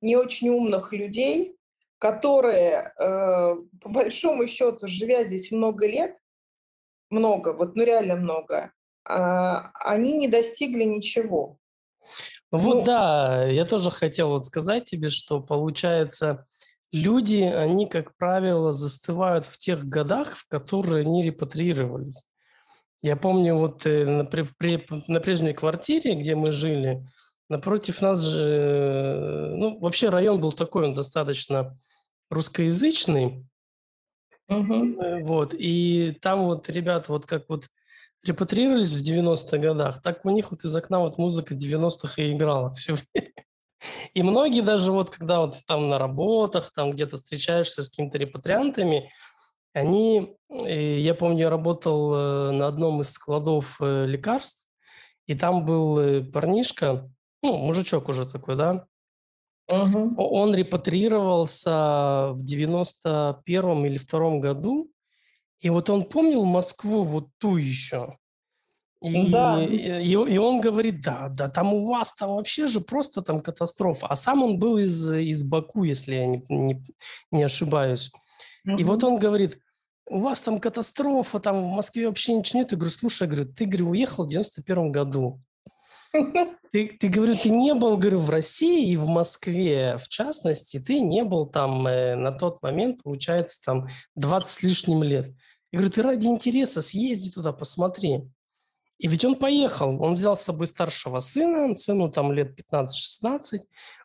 не 0.00 0.16
очень 0.16 0.48
умных 0.48 0.92
людей, 0.92 1.56
которые, 1.98 2.92
э, 2.98 3.56
по 3.80 3.88
большому 3.88 4.48
счету, 4.48 4.88
живя 4.88 5.22
здесь 5.22 5.52
много 5.52 5.86
лет, 5.86 6.16
много, 7.08 7.52
вот 7.52 7.76
ну 7.76 7.84
реально 7.84 8.16
много, 8.16 8.72
а, 9.04 9.70
они 9.74 10.14
не 10.14 10.26
достигли 10.26 10.84
ничего. 10.84 11.58
Вот 12.50 12.74
ну, 12.78 12.82
да, 12.82 13.44
я 13.44 13.64
тоже 13.64 13.92
хотел 13.92 14.30
вот 14.30 14.44
сказать 14.44 14.84
тебе, 14.84 15.10
что 15.10 15.40
получается, 15.40 16.46
люди, 16.90 17.42
они, 17.42 17.86
как 17.86 18.16
правило, 18.16 18.72
застывают 18.72 19.46
в 19.46 19.56
тех 19.56 19.84
годах, 19.84 20.34
в 20.36 20.48
которые 20.48 21.02
они 21.02 21.22
репатриировались. 21.22 22.26
Я 23.02 23.16
помню, 23.16 23.56
вот 23.56 23.86
э, 23.86 24.04
на, 24.04 24.24
при, 24.24 24.86
на 25.08 25.20
прежней 25.20 25.54
квартире, 25.54 26.14
где 26.14 26.34
мы 26.34 26.52
жили, 26.52 27.06
напротив 27.48 28.02
нас 28.02 28.20
же, 28.20 29.54
ну, 29.56 29.78
вообще 29.78 30.10
район 30.10 30.40
был 30.40 30.52
такой, 30.52 30.84
он 30.84 30.94
достаточно 30.94 31.78
русскоязычный, 32.30 33.44
Угу. 34.50 35.22
Вот, 35.22 35.54
и 35.56 36.18
там 36.20 36.46
вот 36.46 36.68
ребята 36.68 37.12
вот 37.12 37.24
как 37.24 37.48
вот 37.48 37.68
репатриировались 38.24 38.94
в 38.94 38.98
90-х 38.98 39.56
годах, 39.58 40.02
так 40.02 40.24
у 40.24 40.30
них 40.30 40.50
вот 40.50 40.64
из 40.64 40.74
окна 40.74 40.98
вот 40.98 41.18
музыка 41.18 41.54
90-х 41.54 42.20
и 42.20 42.32
играла 42.32 42.70
все 42.72 42.94
время. 42.94 43.32
И 44.12 44.22
многие 44.22 44.60
даже 44.60 44.92
вот, 44.92 45.08
когда 45.08 45.40
вот 45.40 45.56
там 45.66 45.88
на 45.88 45.98
работах, 45.98 46.70
там 46.74 46.90
где-то 46.90 47.16
встречаешься 47.16 47.82
с 47.82 47.88
какими-то 47.88 48.18
репатриантами, 48.18 49.10
они, 49.72 50.36
э, 50.48 50.98
я 50.98 51.14
помню, 51.14 51.40
я 51.40 51.50
работал 51.50 52.14
э, 52.14 52.50
на 52.52 52.66
одном 52.66 53.00
из 53.00 53.10
складов 53.10 53.80
лекарств, 53.80 54.68
и 55.26 55.34
там 55.34 55.64
был 55.64 56.24
парнишка, 56.32 57.08
ну, 57.42 57.56
мужичок 57.56 58.08
уже 58.08 58.26
такой, 58.26 58.56
да, 58.56 58.86
Угу. 59.72 60.14
Он 60.16 60.54
репатрировался 60.54 62.30
в 62.32 62.42
91 62.42 63.86
или 63.86 63.98
втором 63.98 64.40
году, 64.40 64.90
и 65.60 65.70
вот 65.70 65.90
он 65.90 66.04
помнил 66.04 66.44
Москву 66.44 67.02
вот 67.02 67.28
ту 67.38 67.56
еще. 67.56 68.16
И, 69.02 69.30
да. 69.30 69.62
и, 69.62 70.10
и 70.10 70.38
он 70.38 70.60
говорит, 70.60 71.00
да, 71.00 71.28
да, 71.30 71.48
там 71.48 71.72
у 71.72 71.86
вас 71.86 72.14
там 72.14 72.34
вообще 72.34 72.66
же 72.66 72.80
просто 72.80 73.22
там 73.22 73.40
катастрофа. 73.40 74.06
А 74.08 74.16
сам 74.16 74.42
он 74.42 74.58
был 74.58 74.76
из, 74.76 75.10
из 75.10 75.42
Баку, 75.42 75.84
если 75.84 76.16
я 76.16 76.26
не, 76.26 76.44
не, 76.50 76.82
не 77.30 77.42
ошибаюсь. 77.42 78.12
И 78.64 78.84
вот 78.84 79.04
он 79.04 79.18
говорит, 79.18 79.58
у 80.10 80.18
вас 80.18 80.40
там 80.40 80.58
катастрофа, 80.58 81.38
там 81.38 81.62
в 81.62 81.74
Москве 81.74 82.08
вообще 82.08 82.34
ничего 82.34 82.60
нет. 82.60 82.72
Я 82.72 82.78
говорю, 82.78 82.92
слушай, 82.92 83.22
я 83.22 83.28
говорю, 83.28 83.52
ты, 83.52 83.64
говорю, 83.64 83.90
уехал 83.90 84.24
в 84.24 84.28
91 84.28 84.92
году. 84.92 85.40
Ты, 86.72 86.96
ты, 87.00 87.08
говорю, 87.08 87.34
ты 87.34 87.50
не 87.50 87.74
был, 87.74 87.96
говорю, 87.96 88.18
в 88.18 88.30
России 88.30 88.90
и 88.90 88.96
в 88.96 89.06
Москве, 89.06 89.98
в 89.98 90.08
частности, 90.08 90.78
ты 90.78 91.00
не 91.00 91.24
был 91.24 91.44
там 91.44 91.84
э, 91.84 92.14
на 92.14 92.30
тот 92.30 92.62
момент, 92.62 93.02
получается, 93.02 93.60
там 93.64 93.88
20 94.14 94.48
с 94.48 94.62
лишним 94.62 95.02
лет. 95.02 95.34
Я 95.72 95.78
говорю, 95.78 95.92
ты 95.92 96.02
ради 96.02 96.26
интереса 96.28 96.80
съезди 96.80 97.32
туда, 97.32 97.52
посмотри. 97.52 98.22
И 98.98 99.08
ведь 99.08 99.24
он 99.24 99.34
поехал, 99.34 100.00
он 100.00 100.14
взял 100.14 100.36
с 100.36 100.42
собой 100.42 100.66
старшего 100.68 101.20
сына, 101.20 101.76
сыну 101.76 102.10
там 102.10 102.32
лет 102.32 102.56
15-16, 102.72 103.60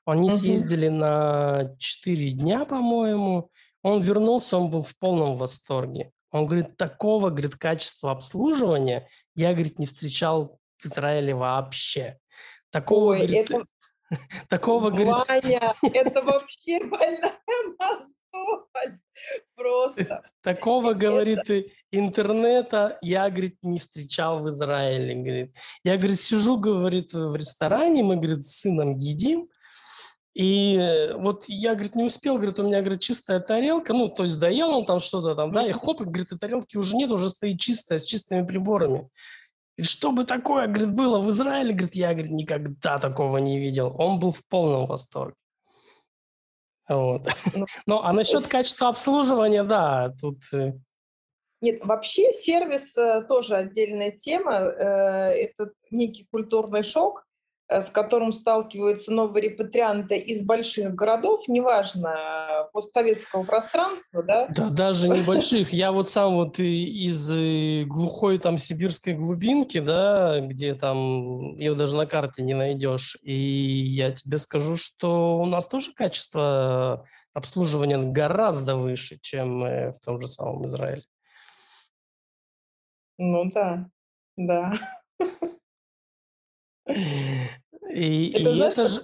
они 0.06 0.30
угу. 0.30 0.36
съездили 0.36 0.88
на 0.88 1.76
4 1.78 2.32
дня, 2.32 2.66
по-моему, 2.66 3.52
он 3.86 4.02
вернулся, 4.02 4.58
он 4.58 4.72
был 4.72 4.82
в 4.82 4.98
полном 4.98 5.38
восторге. 5.38 6.12
Он 6.32 6.48
говорит, 6.48 6.76
такого, 6.76 7.30
говорит, 7.30 7.56
качества 7.56 8.10
обслуживания 8.10 9.08
я, 9.36 9.54
говорит, 9.54 9.78
не 9.78 9.86
встречал 9.86 10.60
в 10.78 10.88
Израиле 10.88 11.36
вообще. 11.36 12.18
Такого, 12.72 13.12
Ой, 13.12 13.18
говорит, 13.20 13.52
это... 13.52 13.66
такого, 14.50 14.90
Ваня, 14.90 15.06
говорит... 15.06 15.70
это 15.94 16.22
вообще 16.24 16.84
больная 16.84 17.32
Просто. 19.56 20.24
Такого, 20.42 20.94
говорит, 20.94 21.70
интернета 21.92 22.98
я, 23.04 23.30
говорит, 23.30 23.58
не 23.62 23.78
встречал 23.78 24.40
в 24.40 24.50
Израиле. 24.50 25.14
Говорит. 25.14 25.56
Я, 25.84 25.98
говорит, 25.98 26.20
сижу, 26.20 26.58
говорит, 26.58 27.14
в 27.14 27.36
ресторане, 27.36 28.02
мы, 28.02 28.16
говорит, 28.16 28.44
с 28.44 28.62
сыном 28.62 28.98
едим, 28.98 29.48
и 30.36 30.76
э, 30.76 31.16
вот 31.16 31.46
я, 31.48 31.76
говорит, 31.76 31.96
не 31.96 32.04
успел, 32.04 32.36
говорит, 32.36 32.60
у 32.60 32.64
меня, 32.64 32.82
говорит, 32.82 33.00
чистая 33.00 33.40
тарелка, 33.40 33.94
ну, 33.94 34.10
то 34.10 34.24
есть 34.24 34.38
доел 34.38 34.72
он 34.72 34.86
там 34.86 35.00
что-то 35.00 35.34
там, 35.34 35.54
да, 35.54 35.66
и 35.66 35.72
хоп, 35.72 36.02
и, 36.02 36.04
говорит, 36.04 36.30
и 36.34 36.38
тарелки 36.38 36.76
уже 36.76 36.98
нет, 36.98 37.10
уже 37.10 37.30
стоит 37.30 37.58
чистая, 37.58 38.00
с 38.00 38.04
чистыми 38.04 38.46
приборами. 38.46 39.10
И 39.78 39.84
что 39.84 40.12
бы 40.12 40.26
такое, 40.26 40.68
говорит, 40.68 40.94
было 40.94 41.22
в 41.22 41.30
Израиле, 41.30 41.72
говорит, 41.72 41.96
я, 41.96 42.12
говорит, 42.12 42.34
никогда 42.34 43.00
такого 43.00 43.38
не 43.38 43.60
видел. 43.60 43.96
Он 43.98 44.20
был 44.20 44.32
в 44.32 44.46
полном 44.48 44.88
восторге. 44.88 45.36
Вот. 46.90 47.30
Ну, 47.86 48.00
а 48.04 48.12
насчет 48.12 48.46
качества 48.46 48.90
обслуживания, 48.90 49.64
да, 49.64 50.14
тут... 50.20 50.40
Э, 50.52 50.74
нет, 51.62 51.80
вообще 51.86 52.34
сервис 52.34 52.98
э, 52.98 53.24
тоже 53.30 53.56
отдельная 53.56 54.12
тема. 54.12 54.52
Это 54.52 55.72
некий 55.92 56.28
культурный 56.30 56.84
шок, 56.84 57.26
с 57.68 57.90
которым 57.90 58.32
сталкиваются 58.32 59.12
новые 59.12 59.50
репатрианты 59.50 60.18
из 60.18 60.44
больших 60.44 60.94
городов, 60.94 61.48
неважно, 61.48 62.70
постсоветского 62.74 63.44
пространства, 63.44 64.24
да? 64.24 64.48
Да, 64.50 64.70
даже 64.70 65.10
небольших. 65.10 65.74
Я 65.74 65.92
вот 65.92 66.10
сам 66.10 66.36
вот 66.36 66.60
из 66.60 67.32
э, 67.34 67.86
глухой 67.86 68.38
там 68.38 68.60
сибирской 68.60 69.14
глубинки, 69.14 69.80
да, 69.80 70.42
где 70.42 70.76
там 70.76 71.58
ее 71.58 71.74
даже 71.74 71.98
на 71.98 72.06
карте 72.06 72.44
не 72.44 72.54
найдешь. 72.54 73.18
И 73.24 73.34
я 73.34 74.12
тебе 74.12 74.38
скажу, 74.38 74.78
что 74.78 75.40
у 75.40 75.46
нас 75.46 75.68
тоже 75.68 75.92
качество 75.94 77.06
обслуживания 77.34 77.98
гораздо 77.98 78.76
выше, 78.76 79.18
чем 79.20 79.64
э, 79.64 79.92
в 79.92 80.00
том 80.00 80.20
же 80.20 80.28
самом 80.28 80.66
Израиле. 80.66 81.04
Ну 83.18 83.50
да, 83.52 83.90
да. 84.38 84.74
И 86.88 88.32
это, 88.32 88.50
и 88.50 88.54
знаешь, 88.54 88.74
это 88.74 88.86
же... 88.86 89.02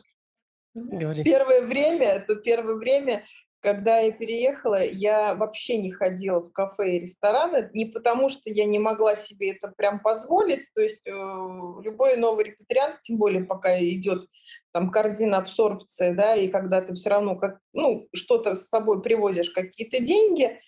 Говори. 0.73 1.23
Первое 1.23 1.65
время, 1.65 2.07
это 2.07 2.35
первое 2.35 2.75
время, 2.75 3.25
когда 3.61 3.99
я 3.99 4.11
переехала, 4.11 4.81
я 4.81 5.35
вообще 5.35 5.77
не 5.77 5.91
ходила 5.91 6.39
в 6.39 6.51
кафе 6.51 6.97
и 6.97 6.99
рестораны, 6.99 7.69
не 7.73 7.85
потому 7.85 8.29
что 8.29 8.49
я 8.49 8.65
не 8.65 8.79
могла 8.79 9.15
себе 9.15 9.51
это 9.51 9.67
прям 9.75 9.99
позволить, 9.99 10.67
то 10.73 10.81
есть 10.81 11.05
э, 11.05 11.11
любой 11.11 12.17
новый 12.17 12.45
репатриант, 12.45 13.01
тем 13.01 13.17
более 13.17 13.43
пока 13.43 13.77
идет 13.79 14.25
там 14.71 14.89
корзина 14.89 15.37
абсорбции, 15.37 16.11
да, 16.13 16.35
и 16.35 16.47
когда 16.47 16.81
ты 16.81 16.93
все 16.93 17.09
равно 17.09 17.35
как, 17.35 17.59
ну, 17.73 18.07
что-то 18.13 18.55
с 18.55 18.67
собой 18.67 19.01
привозишь, 19.01 19.51
какие-то 19.51 20.01
деньги, 20.01 20.59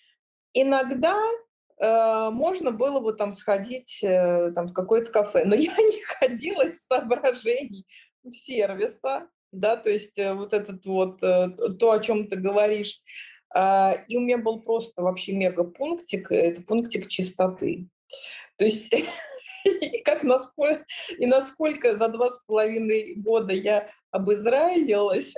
иногда 0.54 1.18
можно 1.80 2.72
было 2.72 3.00
бы 3.00 3.14
там 3.14 3.34
сходить 3.34 4.04
э, 4.04 4.52
там, 4.54 4.68
в 4.68 4.74
какое-то 4.74 5.12
кафе. 5.12 5.44
Но 5.46 5.56
я 5.56 5.72
не 5.72 6.02
ходила 6.04 6.64
из 6.64 6.86
соображений 6.86 7.86
сервиса, 8.32 9.28
да, 9.52 9.76
то 9.76 9.90
есть 9.90 10.18
э, 10.18 10.34
вот 10.34 10.54
этот 10.54 10.86
вот, 10.86 11.20
то, 11.20 11.92
о 11.92 12.00
чем 12.00 12.28
ты 12.28 12.36
говоришь. 12.38 13.02
А, 13.54 13.94
и 14.08 14.18
у 14.18 14.22
меня 14.22 14.40
был 14.40 14.62
просто 14.62 15.02
вообще 15.02 15.34
мега 15.34 15.64
пунктик, 15.64 16.32
это 16.32 16.62
пунктик 16.62 17.08
чистоты. 17.08 17.88
То 18.58 18.66
есть 18.66 18.92
как 20.06 20.24
насколько, 20.24 20.86
и 21.18 21.26
насколько 21.26 21.96
за 21.96 22.08
два 22.08 22.30
с 22.30 22.44
половиной 22.46 23.16
года 23.16 23.54
я 23.54 23.90
обызраилилась, 24.12 25.34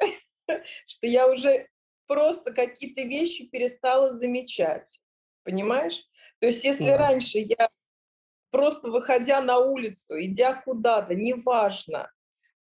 что 0.87 1.07
я 1.07 1.27
уже 1.27 1.67
просто 2.07 2.53
какие-то 2.53 3.01
вещи 3.01 3.47
перестала 3.47 4.11
замечать. 4.11 4.99
Понимаешь? 5.43 6.05
То 6.45 6.49
есть 6.49 6.63
если 6.63 6.91
да. 6.91 6.97
раньше 6.97 7.39
я 7.39 7.69
просто 8.51 8.91
выходя 8.91 9.41
на 9.41 9.57
улицу, 9.57 10.21
идя 10.21 10.53
куда-то, 10.53 11.15
неважно, 11.15 12.11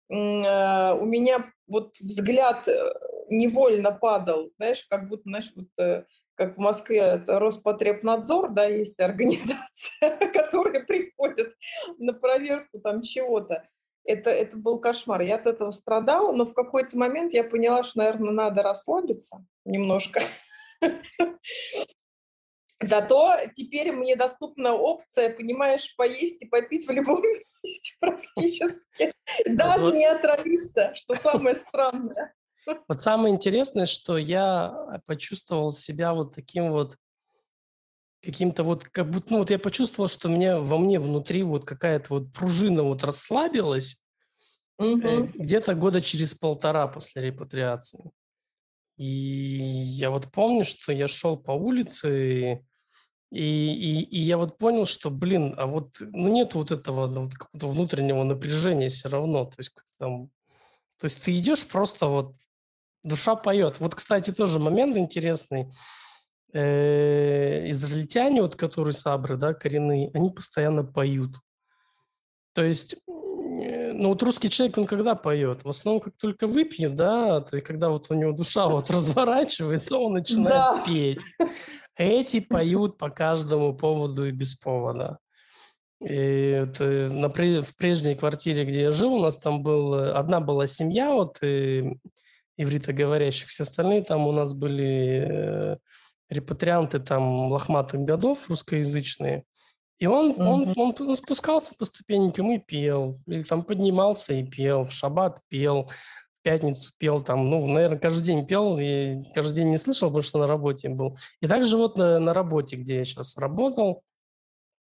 э, 0.10 0.14
у 0.14 1.06
меня 1.06 1.50
вот 1.66 1.98
взгляд 1.98 2.68
э, 2.68 2.94
невольно 3.30 3.94
падал, 3.94 4.52
знаешь, 4.58 4.86
как 4.90 5.08
будто, 5.08 5.24
знаешь, 5.30 5.54
вот 5.56 5.68
э, 5.78 6.04
как 6.36 6.58
в 6.58 6.60
Москве 6.60 6.98
это 6.98 7.40
Роспотребнадзор, 7.40 8.50
да, 8.50 8.66
есть 8.66 9.00
организация, 9.00 10.18
которая 10.34 10.84
приходит 10.84 11.56
на 12.00 12.12
проверку 12.12 12.80
там 12.80 13.02
чего-то. 13.02 13.66
Это, 14.04 14.30
это 14.30 14.58
был 14.58 14.82
кошмар. 14.82 15.22
Я 15.22 15.36
от 15.36 15.48
этого 15.48 15.72
страдала, 15.72 16.34
но 16.34 16.44
в 16.44 16.54
какой-то 16.54 16.98
момент 16.98 17.32
я 17.32 17.46
поняла, 17.46 17.84
что, 17.84 18.00
наверное, 18.00 18.34
надо 18.34 18.62
расслабиться 18.62 19.46
немножко. 19.64 20.20
Зато 22.82 23.36
теперь 23.56 23.92
мне 23.92 24.16
доступна 24.16 24.74
опция, 24.74 25.34
понимаешь, 25.36 25.94
поесть 25.98 26.42
и 26.42 26.46
попить 26.46 26.88
в 26.88 26.92
любом 26.92 27.22
месте 27.64 27.96
практически. 28.00 29.14
Даже 29.46 29.92
не 29.92 30.06
отравиться, 30.06 30.94
что 30.96 31.16
самое 31.16 31.56
странное. 31.58 32.34
Вот 32.88 33.02
самое 33.02 33.34
интересное, 33.34 33.86
что 33.86 34.18
я 34.18 35.02
почувствовал 35.06 35.72
себя 35.74 36.14
вот 36.14 36.36
таким 36.36 36.72
вот 36.72 36.98
каким-то 38.22 38.64
вот, 38.64 38.84
как 38.84 39.10
будто, 39.10 39.34
ну 39.34 39.40
вот 39.40 39.50
я 39.50 39.60
почувствовал, 39.60 40.10
что 40.10 40.28
меня, 40.28 40.60
во 40.60 40.78
мне 40.78 41.00
внутри 41.00 41.44
вот 41.44 41.66
какая-то 41.66 42.16
вот 42.16 42.34
пружина 42.34 42.84
вот 42.84 43.04
расслабилась 43.04 44.04
угу. 44.78 45.30
где-то 45.36 45.74
года 45.74 46.02
через 46.02 46.34
полтора 46.34 46.88
после 46.88 47.24
репатриации. 47.24 48.12
И 48.98 49.06
я 49.06 50.10
вот 50.10 50.32
помню, 50.32 50.66
что 50.66 50.92
я 50.92 51.08
шел 51.08 51.38
по 51.38 51.52
улице, 51.52 52.66
и, 53.32 53.42
и, 53.42 54.04
и 54.04 54.20
я 54.20 54.38
вот 54.38 54.58
понял, 54.58 54.86
что, 54.86 55.12
блин, 55.12 55.54
а 55.58 55.68
вот 55.68 55.98
ну, 56.00 56.30
нет 56.30 56.56
вот 56.56 56.72
этого 56.72 57.08
ну, 57.08 57.30
какого-то 57.30 57.68
внутреннего 57.68 58.24
напряжения 58.24 58.90
все 58.90 59.10
равно. 59.10 59.46
То 59.46 59.56
есть, 59.60 59.74
там, 60.00 60.30
то 61.00 61.06
есть 61.06 61.24
ты 61.24 61.38
идешь 61.38 61.68
просто 61.68 62.08
вот, 62.08 62.36
душа 63.04 63.36
поет. 63.36 63.80
Вот, 63.80 63.94
кстати, 63.94 64.32
тоже 64.32 64.60
момент 64.60 64.98
интересный. 64.98 65.72
Э, 66.52 67.70
израильтяне, 67.70 68.42
вот 68.42 68.56
которые 68.56 68.94
сабры, 68.94 69.38
да, 69.38 69.54
коренные, 69.54 70.10
они 70.16 70.32
постоянно 70.32 70.84
поют. 70.84 71.36
То 72.54 72.64
есть, 72.64 72.96
э, 73.08 73.94
ну 73.94 74.10
вот 74.10 74.24
русский 74.24 74.50
человек, 74.50 74.80
он 74.80 74.88
когда 74.88 75.14
поет? 75.14 75.64
В 75.64 75.70
основном, 75.70 76.02
как 76.02 76.18
только 76.18 76.48
выпьет, 76.48 76.96
да, 76.96 77.42
то 77.42 77.58
и 77.58 77.62
когда 77.62 77.90
вот 77.90 78.08
у 78.10 78.16
него 78.16 78.32
душа 78.32 78.68
вот 78.68 78.90
разворачивается, 78.90 79.98
он 79.98 80.14
начинает 80.14 80.86
петь. 80.86 81.22
Эти 82.00 82.40
поют 82.40 82.98
по 82.98 83.10
каждому 83.10 83.74
поводу 83.74 84.26
и 84.26 84.32
без 84.32 84.56
повода. 84.56 85.20
И 86.00 86.56
вот 86.62 86.80
э, 86.80 87.10
на, 87.10 87.28
в 87.28 87.76
прежней 87.76 88.16
квартире, 88.16 88.64
где 88.64 88.84
я 88.84 88.92
жил, 88.94 89.16
у 89.16 89.22
нас 89.22 89.36
там 89.36 89.62
был, 89.62 89.94
э, 89.96 90.14
одна 90.14 90.40
была 90.40 90.66
семья 90.66 91.12
вот 91.12 91.40
и, 91.44 91.82
э, 91.82 91.94
ивритоговорящих, 92.56 93.50
все 93.50 93.64
остальные 93.64 94.04
там 94.04 94.28
у 94.28 94.32
нас 94.32 94.54
были 94.54 95.78
репатрианты 96.30 97.00
там 97.00 97.52
лохматых 97.52 98.00
годов 98.00 98.50
русскоязычные. 98.50 99.44
И 99.98 100.08
он, 100.08 100.32
mm-hmm. 100.32 100.46
он, 100.46 100.74
он, 100.78 100.96
он 101.10 101.16
спускался 101.18 101.76
по 101.76 101.84
ступенькам 101.84 102.50
и 102.54 102.60
пел, 102.60 103.18
или 103.28 103.44
там 103.44 103.64
поднимался 103.64 104.34
и 104.34 104.46
пел, 104.46 104.86
в 104.86 104.94
шаббат 104.94 105.42
пел, 105.50 105.92
пятницу 106.42 106.92
пел 106.98 107.22
там, 107.22 107.50
ну, 107.50 107.68
наверное, 107.68 108.00
каждый 108.00 108.24
день 108.24 108.48
пел, 108.48 108.78
и 108.78 109.22
каждый 109.34 109.58
день 109.58 109.70
не 109.70 109.78
слышал, 109.78 110.10
потому 110.10 110.24
что 110.24 110.40
на 110.40 110.48
работе 110.48 110.90
был. 110.90 111.18
И 111.42 111.48
также 111.48 111.78
вот 111.78 111.98
на, 111.98 112.20
на 112.20 112.34
работе, 112.34 112.76
где 112.76 112.98
я 112.98 113.06
сейчас 113.06 113.38
работал, 113.38 114.04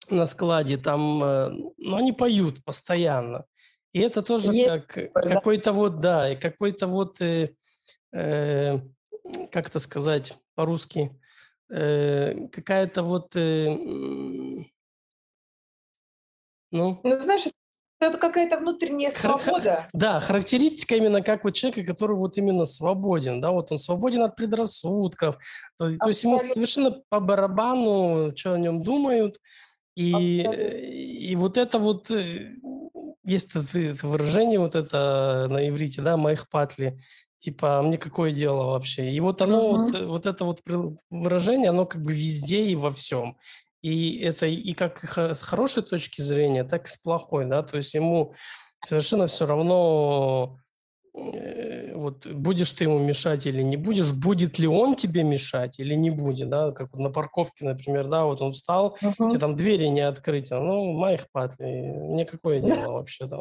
на 0.08 0.26
складе, 0.26 0.76
там, 0.76 1.22
э, 1.22 1.50
ну, 1.76 1.96
они 1.96 2.12
поют 2.12 2.64
постоянно. 2.64 3.44
И 3.92 4.00
это 4.00 4.22
тоже 4.22 4.52
Есть, 4.52 4.68
как 4.68 5.12
да. 5.14 5.20
какой-то 5.22 5.72
вот, 5.72 6.00
да, 6.00 6.32
и 6.32 6.36
какой-то 6.36 6.86
вот, 6.86 7.20
э, 7.20 7.54
э, 8.12 8.78
как 9.50 9.68
это 9.68 9.78
сказать 9.78 10.38
по-русски, 10.54 11.10
э, 11.70 12.48
какая-то 12.48 13.02
вот, 13.02 13.34
э, 13.36 13.68
ну... 16.70 17.00
Ну, 17.02 17.20
знаешь, 17.20 17.48
это 18.00 18.18
какая-то 18.18 18.58
внутренняя 18.58 19.10
свобода. 19.10 19.88
Да, 19.92 20.20
характеристика 20.20 20.94
именно 20.94 21.22
как 21.22 21.44
вот 21.44 21.54
человека, 21.54 21.92
который 21.92 22.16
вот 22.16 22.36
именно 22.38 22.64
свободен, 22.64 23.40
да, 23.40 23.50
вот 23.50 23.70
он 23.70 23.78
свободен 23.78 24.22
от 24.22 24.36
предрассудков, 24.36 25.36
то, 25.78 25.96
то 25.98 26.08
есть 26.08 26.24
ему 26.24 26.40
совершенно 26.40 27.02
по 27.08 27.20
барабану, 27.20 28.32
что 28.34 28.54
о 28.54 28.58
нем 28.58 28.82
думают, 28.82 29.36
и, 29.96 30.40
и 31.30 31.36
вот 31.36 31.58
это 31.58 31.78
вот, 31.78 32.10
э, 32.10 32.56
есть 33.24 33.54
это 33.54 34.06
выражение 34.06 34.58
вот 34.58 34.74
это 34.74 35.46
на 35.50 35.68
иврите, 35.68 36.00
да, 36.00 36.16
моих 36.16 36.48
патли, 36.48 36.98
типа, 37.38 37.78
а 37.78 37.82
мне 37.82 37.98
какое 37.98 38.32
дело 38.32 38.70
вообще? 38.70 39.10
И 39.10 39.20
вот 39.20 39.42
оно, 39.42 39.74
uh-huh. 39.74 39.76
вот, 39.76 40.00
вот 40.06 40.26
это 40.26 40.44
вот 40.44 40.60
выражение, 41.10 41.70
оно 41.70 41.86
как 41.86 42.02
бы 42.02 42.12
везде 42.12 42.64
и 42.66 42.76
во 42.76 42.92
всем. 42.92 43.36
И 43.82 44.18
это 44.18 44.46
и 44.46 44.72
как 44.74 45.02
с 45.18 45.42
хорошей 45.42 45.82
точки 45.82 46.20
зрения, 46.20 46.64
так 46.64 46.86
и 46.86 46.90
с 46.90 46.96
плохой, 46.96 47.46
да, 47.46 47.62
то 47.62 47.76
есть 47.78 47.94
ему 47.94 48.34
совершенно 48.84 49.26
все 49.26 49.46
равно, 49.46 50.58
э, 51.14 51.94
вот 51.94 52.26
будешь 52.26 52.72
ты 52.72 52.84
ему 52.84 52.98
мешать 52.98 53.46
или 53.46 53.62
не 53.62 53.76
будешь, 53.76 54.12
будет 54.12 54.58
ли 54.58 54.66
он 54.66 54.96
тебе 54.96 55.22
мешать 55.22 55.78
или 55.78 55.94
не 55.94 56.10
будет, 56.10 56.50
да, 56.50 56.72
как 56.72 56.92
на 56.94 57.10
парковке, 57.10 57.64
например, 57.64 58.08
да, 58.08 58.24
вот 58.24 58.42
он 58.42 58.52
встал, 58.52 58.98
uh-huh. 59.00 59.30
тебе 59.30 59.38
там 59.38 59.56
двери 59.56 59.86
не 59.86 60.02
открыть, 60.02 60.52
а, 60.52 60.60
ну, 60.60 60.92
моих 60.92 61.30
патли, 61.30 61.64
мне 61.64 62.26
какое 62.26 62.60
дело 62.60 62.92
вообще 62.92 63.28
там, 63.28 63.40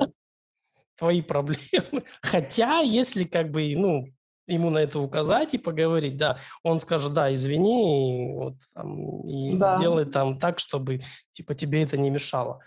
твои 0.97 1.21
проблемы. 1.21 2.03
Хотя, 2.21 2.79
если 2.79 3.23
как 3.23 3.51
бы, 3.51 3.73
ну, 3.75 4.07
ему 4.49 4.69
на 4.69 4.79
это 4.79 4.99
указать 4.99 5.53
и 5.53 5.57
поговорить, 5.57 6.17
да, 6.17 6.39
он 6.63 6.79
скажет, 6.79 7.13
да, 7.13 7.33
извини, 7.33 8.31
и, 8.31 8.33
вот, 8.33 8.55
там, 8.73 9.27
и 9.27 9.57
да. 9.57 9.77
сделай 9.77 10.05
там 10.05 10.37
так, 10.39 10.59
чтобы, 10.59 10.99
типа, 11.31 11.53
тебе 11.53 11.83
это 11.83 11.97
не 11.97 12.09
мешало. 12.09 12.59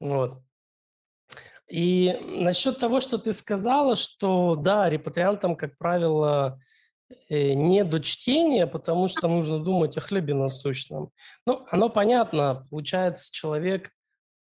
Вот. 0.00 0.40
И 1.68 2.18
насчет 2.22 2.78
того, 2.78 3.00
что 3.00 3.18
ты 3.18 3.32
сказала, 3.32 3.96
что, 3.96 4.54
да, 4.54 4.88
репатриантам, 4.88 5.56
как 5.56 5.78
правило, 5.78 6.60
э, 7.28 7.54
не 7.54 7.84
до 7.84 8.00
чтения, 8.00 8.66
потому 8.66 9.08
что 9.08 9.28
нужно 9.28 9.58
думать 9.58 9.96
о 9.96 10.00
хлебе 10.00 10.34
насущном. 10.34 11.10
Ну, 11.46 11.64
оно 11.70 11.88
понятно. 11.88 12.66
Получается, 12.70 13.32
человек, 13.32 13.90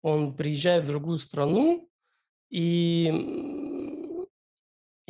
он 0.02 0.34
приезжает 0.34 0.86
в 0.86 0.88
другую 0.88 1.18
страну, 1.18 1.90
и 2.50 3.69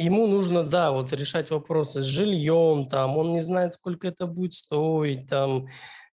ему 0.04 0.28
нужно, 0.28 0.64
да, 0.64 0.92
вот 0.92 1.12
решать 1.14 1.52
вопросы 1.52 2.02
с 2.02 2.06
жильем, 2.06 2.88
там, 2.88 3.18
он 3.18 3.34
не 3.34 3.42
знает, 3.42 3.74
сколько 3.74 4.08
это 4.08 4.26
будет 4.26 4.54
стоить, 4.54 5.28
там. 5.28 5.68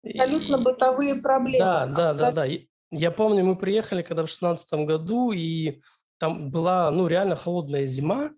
Абсолютно 0.04 0.56
и... 0.56 0.62
бытовые 0.62 1.22
проблемы. 1.22 1.64
Да, 1.64 1.86
да, 1.86 2.08
Абсолютно. 2.08 2.42
да, 2.42 2.48
да. 2.48 2.54
Я 2.92 3.10
помню, 3.10 3.44
мы 3.44 3.56
приехали 3.56 4.02
когда 4.02 4.24
в 4.24 4.28
шестнадцатом 4.28 4.86
году, 4.86 5.32
и 5.32 5.80
там 6.18 6.50
была, 6.50 6.90
ну, 6.90 7.06
реально 7.06 7.36
холодная 7.36 7.86
зима, 7.86 8.30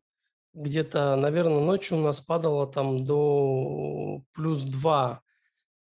где-то, 0.55 1.17
наверное, 1.17 1.61
ночью 1.61 1.99
у 1.99 2.01
нас 2.01 2.21
падало 2.21 2.67
там 2.67 3.05
до 3.05 4.23
плюс 4.33 4.65
два. 4.65 5.21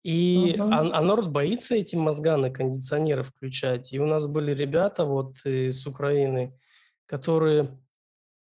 И 0.04 0.56
uh-huh. 0.58 0.70
а, 0.72 0.98
а 0.98 1.02
народ 1.02 1.28
боится 1.28 1.76
эти 1.76 1.96
мозганы 1.96 2.52
кондиционеры 2.52 3.24
включать. 3.24 3.94
И 3.94 4.00
у 4.00 4.06
нас 4.06 4.28
были 4.28 4.54
ребята 4.54 5.06
вот 5.06 5.36
из 5.46 5.86
Украины, 5.86 6.58
которые 7.06 7.80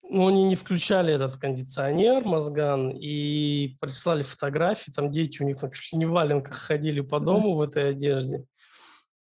ну, 0.10 0.28
они 0.28 0.44
не 0.46 0.56
включали 0.56 1.14
этот 1.14 1.38
кондиционер, 1.38 2.24
мозган, 2.24 2.90
и 2.90 3.76
прислали 3.80 4.24
фотографии, 4.24 4.92
там 4.92 5.12
дети 5.12 5.42
у 5.42 5.46
них 5.46 5.60
там 5.60 5.72
чуть 5.72 5.92
ли 5.94 6.00
не 6.00 6.06
в 6.06 6.12
валенках 6.12 6.56
ходили 6.56 7.02
по 7.02 7.20
дому 7.20 7.54
в 7.54 7.62
этой 7.62 7.90
одежде. 7.90 8.46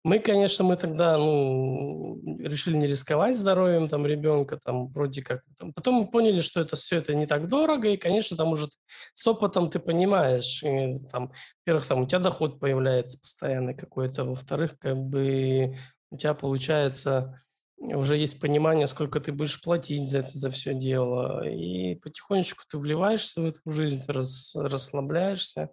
Мы, 0.02 0.18
конечно, 0.18 0.64
мы 0.64 0.76
тогда, 0.76 1.18
ну, 1.18 2.18
решили 2.38 2.74
не 2.74 2.87
рисковать 2.87 3.37
здоровьем 3.37 3.87
там 3.87 4.06
ребенка, 4.06 4.59
там, 4.64 4.88
вроде 4.88 5.22
как. 5.22 5.42
Там. 5.59 5.74
Потом 5.74 5.96
мы 5.96 6.06
поняли, 6.06 6.40
что 6.40 6.62
это 6.62 6.74
все 6.74 6.98
это 6.98 7.14
не 7.14 7.26
так 7.26 7.48
дорого, 7.48 7.88
и, 7.88 7.98
конечно, 7.98 8.35
там 8.35 8.52
уже 8.52 8.68
с 9.12 9.26
опытом 9.26 9.70
ты 9.70 9.78
понимаешь, 9.78 10.62
и, 10.62 10.92
там, 11.11 11.33
во-первых, 11.61 11.87
там 11.87 12.00
у 12.00 12.06
тебя 12.06 12.18
доход 12.18 12.61
появляется 12.61 13.18
постоянно 13.20 13.74
какой-то, 13.74 14.24
во-вторых, 14.24 14.78
как 14.78 14.96
бы 14.96 15.76
у 16.11 16.16
тебя 16.16 16.33
получается 16.33 17.42
уже 17.81 18.16
есть 18.16 18.40
понимание, 18.40 18.87
сколько 18.87 19.21
ты 19.21 19.33
будешь 19.33 19.61
платить 19.61 20.09
за 20.09 20.19
это, 20.19 20.33
за 20.33 20.51
все 20.51 20.75
дело. 20.75 21.49
И 21.49 21.95
потихонечку 21.97 22.64
ты 22.69 22.79
вливаешься 22.79 23.40
в 23.40 23.47
эту 23.47 23.61
жизнь, 23.71 24.03
ты 24.05 24.12
рас, 24.12 24.55
расслабляешься. 24.55 25.71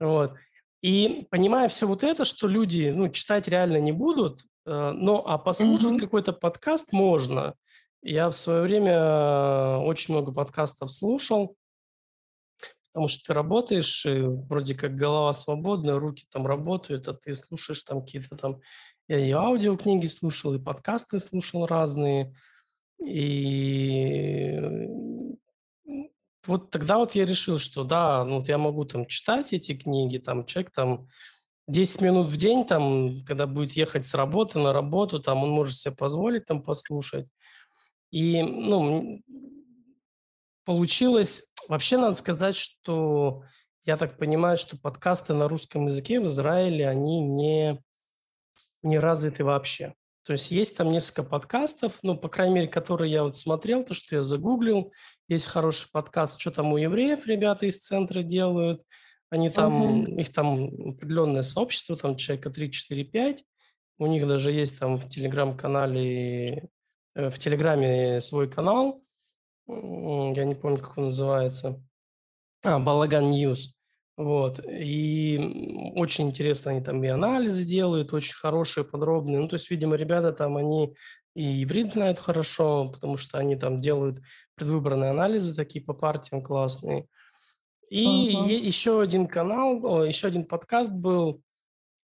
Вот. 0.00 0.34
И 0.82 1.26
понимая 1.30 1.68
все 1.68 1.86
вот 1.86 2.02
это, 2.02 2.24
что 2.24 2.46
люди 2.46 2.92
ну, 2.94 3.08
читать 3.08 3.48
реально 3.48 3.78
не 3.78 3.92
будут, 3.92 4.42
э, 4.66 4.90
но 4.90 5.22
а 5.26 5.38
послушать 5.38 5.92
mm-hmm. 5.92 6.00
какой-то 6.00 6.32
подкаст 6.32 6.92
можно. 6.92 7.54
Я 8.02 8.28
в 8.28 8.34
свое 8.34 8.62
время 8.62 9.78
очень 9.78 10.14
много 10.14 10.32
подкастов 10.32 10.92
слушал, 10.92 11.56
потому 12.92 13.08
что 13.08 13.26
ты 13.26 13.34
работаешь, 13.34 14.06
и 14.06 14.20
вроде 14.20 14.74
как 14.74 14.94
голова 14.94 15.32
свободная, 15.32 15.98
руки 15.98 16.24
там 16.30 16.46
работают, 16.46 17.08
а 17.08 17.14
ты 17.14 17.34
слушаешь 17.34 17.82
там 17.82 18.02
какие-то 18.02 18.36
там 18.36 18.60
я 19.08 19.18
и 19.18 19.30
аудиокниги 19.30 20.06
слушал, 20.06 20.54
и 20.54 20.58
подкасты 20.58 21.18
слушал 21.18 21.66
разные. 21.66 22.34
И 23.04 24.58
вот 26.46 26.70
тогда 26.70 26.98
вот 26.98 27.14
я 27.14 27.24
решил, 27.24 27.58
что 27.58 27.84
да, 27.84 28.24
ну 28.24 28.38
вот 28.38 28.48
я 28.48 28.58
могу 28.58 28.84
там 28.84 29.06
читать 29.06 29.52
эти 29.52 29.74
книги, 29.76 30.18
там 30.18 30.44
человек 30.44 30.70
там 30.70 31.08
10 31.68 32.00
минут 32.00 32.28
в 32.28 32.36
день, 32.36 32.64
там, 32.64 33.24
когда 33.24 33.46
будет 33.46 33.72
ехать 33.72 34.06
с 34.06 34.14
работы 34.14 34.58
на 34.58 34.72
работу, 34.72 35.20
там 35.20 35.42
он 35.42 35.50
может 35.50 35.76
себе 35.76 35.94
позволить 35.94 36.44
там 36.44 36.62
послушать. 36.62 37.26
И, 38.12 38.42
ну, 38.42 39.20
получилось, 40.64 41.52
вообще 41.68 41.98
надо 41.98 42.14
сказать, 42.14 42.54
что 42.54 43.42
я 43.84 43.96
так 43.96 44.16
понимаю, 44.16 44.58
что 44.58 44.78
подкасты 44.78 45.34
на 45.34 45.48
русском 45.48 45.86
языке 45.86 46.20
в 46.20 46.26
Израиле, 46.26 46.88
они 46.88 47.20
не 47.20 47.82
не 48.82 48.98
развиты 48.98 49.44
вообще. 49.44 49.94
То 50.26 50.32
есть 50.32 50.50
есть 50.50 50.76
там 50.76 50.90
несколько 50.90 51.22
подкастов, 51.22 51.98
ну, 52.02 52.16
по 52.16 52.28
крайней 52.28 52.54
мере, 52.54 52.68
которые 52.68 53.12
я 53.12 53.22
вот 53.22 53.36
смотрел, 53.36 53.84
то, 53.84 53.94
что 53.94 54.16
я 54.16 54.22
загуглил. 54.24 54.92
Есть 55.28 55.46
хороший 55.46 55.88
подкаст, 55.92 56.40
что 56.40 56.50
там 56.50 56.72
у 56.72 56.76
евреев 56.76 57.26
ребята 57.28 57.66
из 57.66 57.78
центра 57.78 58.22
делают. 58.22 58.82
Они 59.30 59.50
там, 59.50 60.02
uh-huh. 60.02 60.20
их 60.20 60.32
там 60.32 60.64
определенное 60.90 61.42
сообщество, 61.42 61.96
там 61.96 62.16
человека 62.16 62.50
3, 62.50 62.72
4, 62.72 63.04
5. 63.04 63.44
У 63.98 64.06
них 64.06 64.26
даже 64.26 64.50
есть 64.50 64.78
там 64.80 64.98
в 64.98 65.08
телеграм-канале, 65.08 66.68
э, 67.14 67.30
в 67.30 67.38
телеграме 67.38 68.20
свой 68.20 68.50
канал. 68.50 69.02
Я 69.68 70.44
не 70.44 70.54
помню, 70.54 70.78
как 70.78 70.98
он 70.98 71.06
называется. 71.06 71.80
А, 72.64 72.80
Балаган 72.80 73.30
News. 73.30 73.75
Вот. 74.16 74.64
И 74.66 75.92
очень 75.94 76.28
интересно 76.28 76.70
они 76.70 76.80
там 76.80 77.04
и 77.04 77.08
анализы 77.08 77.66
делают, 77.66 78.14
очень 78.14 78.34
хорошие, 78.34 78.84
подробные. 78.84 79.38
Ну, 79.38 79.48
то 79.48 79.54
есть, 79.54 79.70
видимо, 79.70 79.96
ребята 79.96 80.32
там, 80.32 80.56
они 80.56 80.94
и 81.34 81.62
иврит 81.62 81.92
знают 81.92 82.18
хорошо, 82.18 82.88
потому 82.88 83.18
что 83.18 83.36
они 83.38 83.56
там 83.56 83.78
делают 83.78 84.22
предвыборные 84.54 85.10
анализы 85.10 85.54
такие 85.54 85.84
по 85.84 85.92
партиям 85.92 86.42
классные. 86.42 87.06
И 87.90 88.34
uh-huh. 88.34 88.48
еще 88.48 89.02
один 89.02 89.26
канал, 89.26 89.84
о, 89.84 90.04
еще 90.04 90.28
один 90.28 90.44
подкаст 90.44 90.92
был 90.92 91.42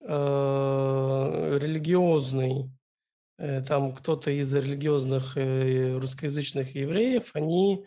э, 0.03 1.59
религиозный. 1.61 2.71
Э, 3.39 3.63
там 3.63 3.95
кто-то 3.95 4.31
из 4.31 4.53
религиозных 4.55 5.39
э, 5.39 5.97
русскоязычных 5.97 6.75
евреев, 6.75 7.31
они 7.35 7.87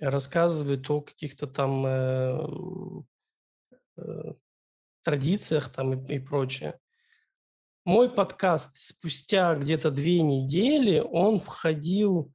рассказывают 0.00 0.90
о 0.90 1.00
каких-то 1.00 1.46
там 1.46 1.86
э, 1.86 2.46
Э, 2.46 3.11
традициях 5.02 5.68
там 5.70 5.94
и, 5.94 6.16
и 6.16 6.18
прочее. 6.18 6.78
Мой 7.84 8.08
подкаст 8.08 8.76
спустя 8.80 9.54
где-то 9.56 9.90
две 9.90 10.22
недели, 10.22 11.00
он 11.00 11.40
входил 11.40 12.32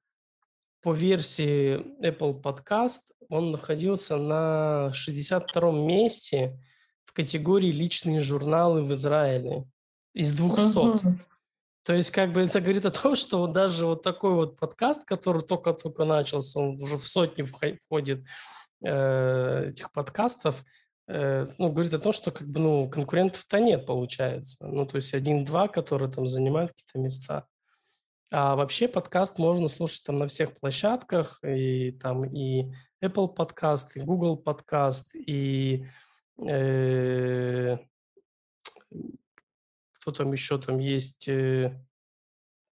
по 0.82 0.94
версии 0.94 1.78
Apple 2.06 2.42
Podcast, 2.42 3.14
он 3.30 3.52
находился 3.52 4.18
на 4.18 4.92
62-м 4.94 5.88
месте 5.88 6.60
в 7.06 7.14
категории 7.14 7.72
«Личные 7.72 8.20
журналы 8.20 8.84
в 8.84 8.94
Израиле» 8.94 9.66
из 10.14 10.34
200. 10.34 10.78
Uh-huh. 10.78 11.16
То 11.84 11.94
есть, 11.94 12.12
как 12.12 12.34
бы 12.34 12.42
это 12.42 12.60
говорит 12.60 12.86
о 12.86 12.92
том, 12.92 13.16
что 13.16 13.40
вот 13.40 13.54
даже 13.54 13.86
вот 13.86 14.04
такой 14.04 14.34
вот 14.34 14.60
подкаст, 14.60 15.06
который 15.06 15.42
только-только 15.42 16.04
начался, 16.04 16.60
он 16.60 16.82
уже 16.82 16.98
в 16.98 17.08
сотни 17.08 17.44
входит 17.44 18.26
э, 18.84 19.70
этих 19.70 19.92
подкастов, 19.94 20.62
Э, 20.62 20.87
ну, 21.08 21.72
говорит 21.72 21.94
о 21.94 22.00
том, 22.00 22.12
что 22.12 22.32
как 22.32 22.48
бы, 22.48 22.60
ну, 22.60 22.90
конкурентов-то 22.90 23.60
нет, 23.60 23.86
получается. 23.86 24.68
Ну, 24.68 24.86
то 24.86 24.98
есть 24.98 25.14
один-два, 25.14 25.70
которые 25.70 26.12
там 26.12 26.28
занимают 26.28 26.72
какие-то 26.72 27.00
места. 27.00 27.48
А 28.30 28.58
вообще 28.58 28.90
подкаст 28.90 29.40
можно 29.40 29.70
слушать 29.70 30.04
там 30.04 30.18
на 30.18 30.28
всех 30.28 30.54
площадках, 30.54 31.40
и 31.44 31.92
там 31.92 32.26
и 32.26 32.74
Apple 33.02 33.30
подкаст, 33.30 33.96
и 33.96 34.02
Google 34.02 34.36
подкаст, 34.36 35.16
и 35.16 35.86
э, 36.46 37.78
кто 39.94 40.12
там 40.12 40.34
еще 40.34 40.58
там 40.58 40.80
есть, 40.80 41.30
э, 41.30 41.80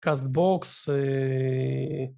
CastBox, 0.04 0.91
э, 0.91 2.13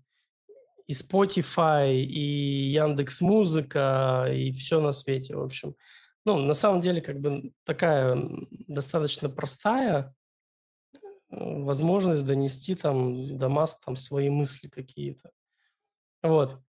и 0.87 0.93
Spotify, 0.93 1.93
и 1.93 2.69
Яндекс 2.71 3.21
Музыка, 3.21 4.25
и 4.33 4.51
все 4.51 4.81
на 4.81 4.91
свете, 4.91 5.35
в 5.35 5.43
общем. 5.43 5.75
Ну, 6.27 6.39
на 6.39 6.53
самом 6.53 6.81
деле, 6.81 6.99
как 6.99 7.21
бы 7.21 7.53
такая 7.63 8.21
достаточно 8.67 9.29
простая 9.29 10.13
э, 10.93 10.99
возможность 11.29 12.25
донести 12.25 12.75
там 12.75 13.37
до 13.37 13.47
масс 13.47 13.79
там 13.79 13.95
свои 13.95 14.29
мысли 14.29 14.67
какие-то. 14.67 15.31
Вот. 16.21 16.59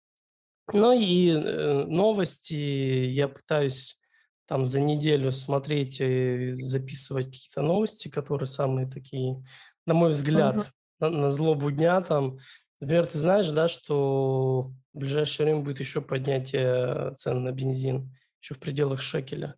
Ну 0.72 0.92
и 0.92 1.30
э, 1.30 1.84
новости 1.86 2.54
я 2.54 3.26
пытаюсь 3.26 4.00
там 4.46 4.64
за 4.64 4.78
неделю 4.78 5.32
смотреть 5.32 6.00
и 6.00 6.52
записывать 6.52 7.26
какие-то 7.26 7.62
новости, 7.62 8.06
которые 8.06 8.46
самые 8.46 8.88
такие, 8.88 9.42
на 9.86 9.94
мой 9.94 10.12
взгляд, 10.12 10.54
uh-huh. 10.54 10.70
на, 11.00 11.10
на 11.10 11.32
злобу 11.32 11.72
дня 11.72 12.00
там. 12.00 12.38
Например, 12.78 13.08
ты 13.08 13.18
знаешь, 13.18 13.50
да, 13.50 13.66
что 13.66 14.70
в 14.92 14.98
ближайшее 14.98 15.46
время 15.46 15.62
будет 15.62 15.80
еще 15.80 16.00
поднятие 16.00 17.12
цен 17.16 17.42
на 17.42 17.50
бензин, 17.50 18.14
еще 18.40 18.54
в 18.54 18.60
пределах 18.60 19.00
шекеля. 19.00 19.56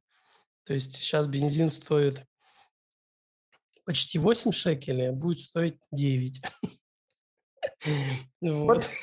То 0.64 0.74
есть 0.74 0.94
сейчас 0.94 1.26
бензин 1.26 1.70
стоит 1.70 2.24
почти 3.84 4.18
8 4.18 4.52
шекелей, 4.52 5.10
а 5.10 5.12
будет 5.12 5.40
стоить 5.40 5.78
9. 5.92 6.42
Вот. 8.40 8.88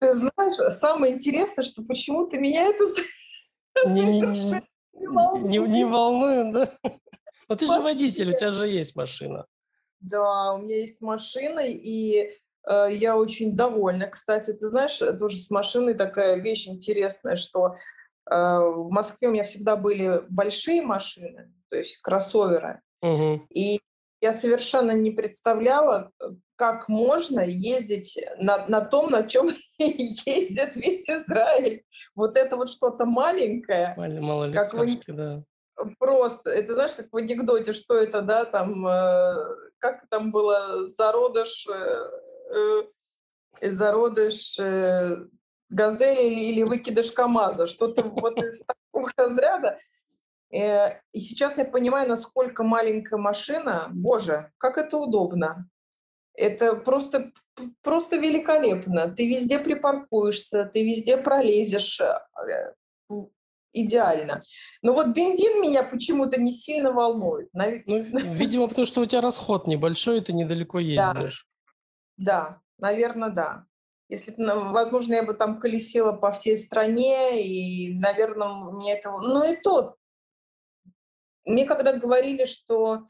Ты 0.00 0.14
знаешь, 0.14 0.78
самое 0.78 1.14
интересное, 1.14 1.64
что 1.64 1.82
почему-то 1.82 2.38
меня 2.38 2.66
это 2.66 2.84
не, 3.86 4.20
не, 4.20 4.20
не, 4.22 5.48
не, 5.48 5.58
не 5.58 5.84
волнует, 5.84 6.52
да? 6.52 6.72
Но 7.48 7.54
ты 7.54 7.66
же 7.66 7.80
водитель, 7.80 8.30
у 8.30 8.36
тебя 8.36 8.50
же 8.50 8.68
есть 8.68 8.96
машина. 8.96 9.46
Да, 10.00 10.54
у 10.54 10.58
меня 10.58 10.76
есть 10.76 11.00
машина, 11.00 11.60
и 11.60 12.30
э, 12.66 12.88
я 12.92 13.16
очень 13.16 13.56
довольна. 13.56 14.06
Кстати, 14.06 14.52
ты 14.52 14.68
знаешь, 14.68 14.98
тоже 15.18 15.36
с 15.36 15.50
машиной 15.50 15.94
такая 15.94 16.36
вещь 16.36 16.68
интересная, 16.68 17.36
что 17.36 17.76
в 18.30 18.88
Москве 18.90 19.28
у 19.28 19.32
меня 19.32 19.44
всегда 19.44 19.76
были 19.76 20.22
большие 20.28 20.82
машины, 20.82 21.52
то 21.70 21.76
есть 21.76 21.98
кроссоверы. 21.98 22.80
Угу. 23.02 23.46
И 23.50 23.80
я 24.20 24.32
совершенно 24.32 24.92
не 24.92 25.10
представляла, 25.10 26.10
как 26.56 26.88
можно 26.88 27.40
ездить 27.40 28.18
на, 28.38 28.66
на 28.66 28.80
том, 28.80 29.10
на 29.10 29.22
чем 29.26 29.50
ездит 29.78 30.74
весь 30.76 31.08
Израиль. 31.08 31.84
Вот 32.14 32.36
это 32.36 32.56
вот 32.56 32.68
что-то 32.68 33.06
маленькое. 33.06 33.94
Мало 33.96 34.50
как 34.50 34.74
вы... 34.74 34.88
да. 35.06 35.44
Просто, 36.00 36.50
это 36.50 36.74
знаешь, 36.74 36.94
как 36.94 37.06
в 37.12 37.16
анекдоте, 37.16 37.72
что 37.72 37.94
это, 37.94 38.20
да, 38.20 38.44
там, 38.44 38.84
э, 38.84 39.34
как 39.78 40.08
там 40.08 40.32
было, 40.32 40.88
зародыш, 40.88 41.68
э, 41.68 42.82
э, 43.60 43.70
зародыш 43.70 44.58
э, 44.58 45.24
газели 45.68 46.40
или, 46.40 46.62
выкидыш 46.62 47.10
КамАЗа, 47.12 47.66
что-то 47.66 48.02
вот 48.02 48.38
из 48.38 48.64
такого 48.64 49.10
разряда. 49.16 49.78
Э, 50.50 51.00
и 51.12 51.20
сейчас 51.20 51.58
я 51.58 51.64
понимаю, 51.64 52.08
насколько 52.08 52.64
маленькая 52.64 53.18
машина, 53.18 53.88
боже, 53.90 54.50
как 54.58 54.78
это 54.78 54.96
удобно. 54.96 55.68
Это 56.34 56.76
просто, 56.76 57.32
просто 57.82 58.16
великолепно. 58.16 59.08
Ты 59.10 59.28
везде 59.28 59.58
припаркуешься, 59.58 60.64
ты 60.72 60.84
везде 60.84 61.16
пролезешь. 61.16 62.00
Э, 62.00 62.74
идеально. 63.72 64.42
Но 64.82 64.92
вот 64.94 65.08
бензин 65.08 65.60
меня 65.60 65.82
почему-то 65.82 66.40
не 66.40 66.52
сильно 66.52 66.92
волнует. 66.92 67.50
Ну, 67.52 67.62
видимо, 67.86 68.68
потому 68.68 68.86
что 68.86 69.02
у 69.02 69.06
тебя 69.06 69.20
расход 69.20 69.66
небольшой, 69.66 70.18
и 70.18 70.20
ты 70.20 70.32
недалеко 70.32 70.78
ездишь. 70.78 71.46
Да, 72.16 72.48
да 72.48 72.60
наверное, 72.78 73.30
да. 73.30 73.64
Если 74.08 74.32
бы, 74.32 74.72
возможно, 74.72 75.14
я 75.14 75.22
бы 75.22 75.34
там 75.34 75.60
колесила 75.60 76.12
по 76.12 76.32
всей 76.32 76.56
стране, 76.56 77.42
и, 77.44 77.98
наверное, 77.98 78.48
мне 78.48 78.98
этого... 78.98 79.20
Ну 79.20 79.44
и 79.44 79.56
то, 79.56 79.96
мне 81.48 81.64
когда 81.64 81.94
говорили, 81.94 82.44
что 82.44 83.06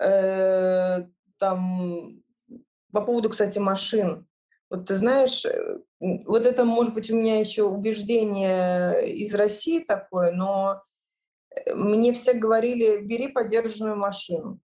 э, 0.00 1.02
там 1.38 2.22
по 2.90 3.02
поводу, 3.02 3.28
кстати, 3.28 3.58
машин, 3.58 4.26
вот 4.70 4.86
ты 4.86 4.94
знаешь, 4.94 5.44
э, 5.44 5.80
вот 6.00 6.46
это, 6.46 6.64
может 6.64 6.94
быть, 6.94 7.10
у 7.10 7.16
меня 7.16 7.38
еще 7.38 7.64
убеждение 7.64 9.14
из 9.14 9.34
России 9.34 9.80
такое, 9.80 10.32
но 10.32 10.82
э, 11.50 11.74
мне 11.74 12.14
все 12.14 12.32
говорили, 12.32 13.02
бери 13.02 13.28
подержанную 13.28 13.96
машину, 13.96 14.58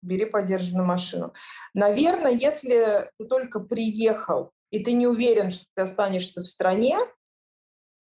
бери 0.00 0.24
подержанную 0.24 0.86
машину. 0.86 1.34
Наверное, 1.74 2.32
если 2.32 3.10
ты 3.18 3.26
только 3.26 3.60
приехал, 3.60 4.53
и 4.74 4.82
ты 4.82 4.92
не 4.92 5.06
уверен, 5.06 5.50
что 5.50 5.66
ты 5.76 5.82
останешься 5.82 6.40
в 6.40 6.46
стране, 6.46 6.98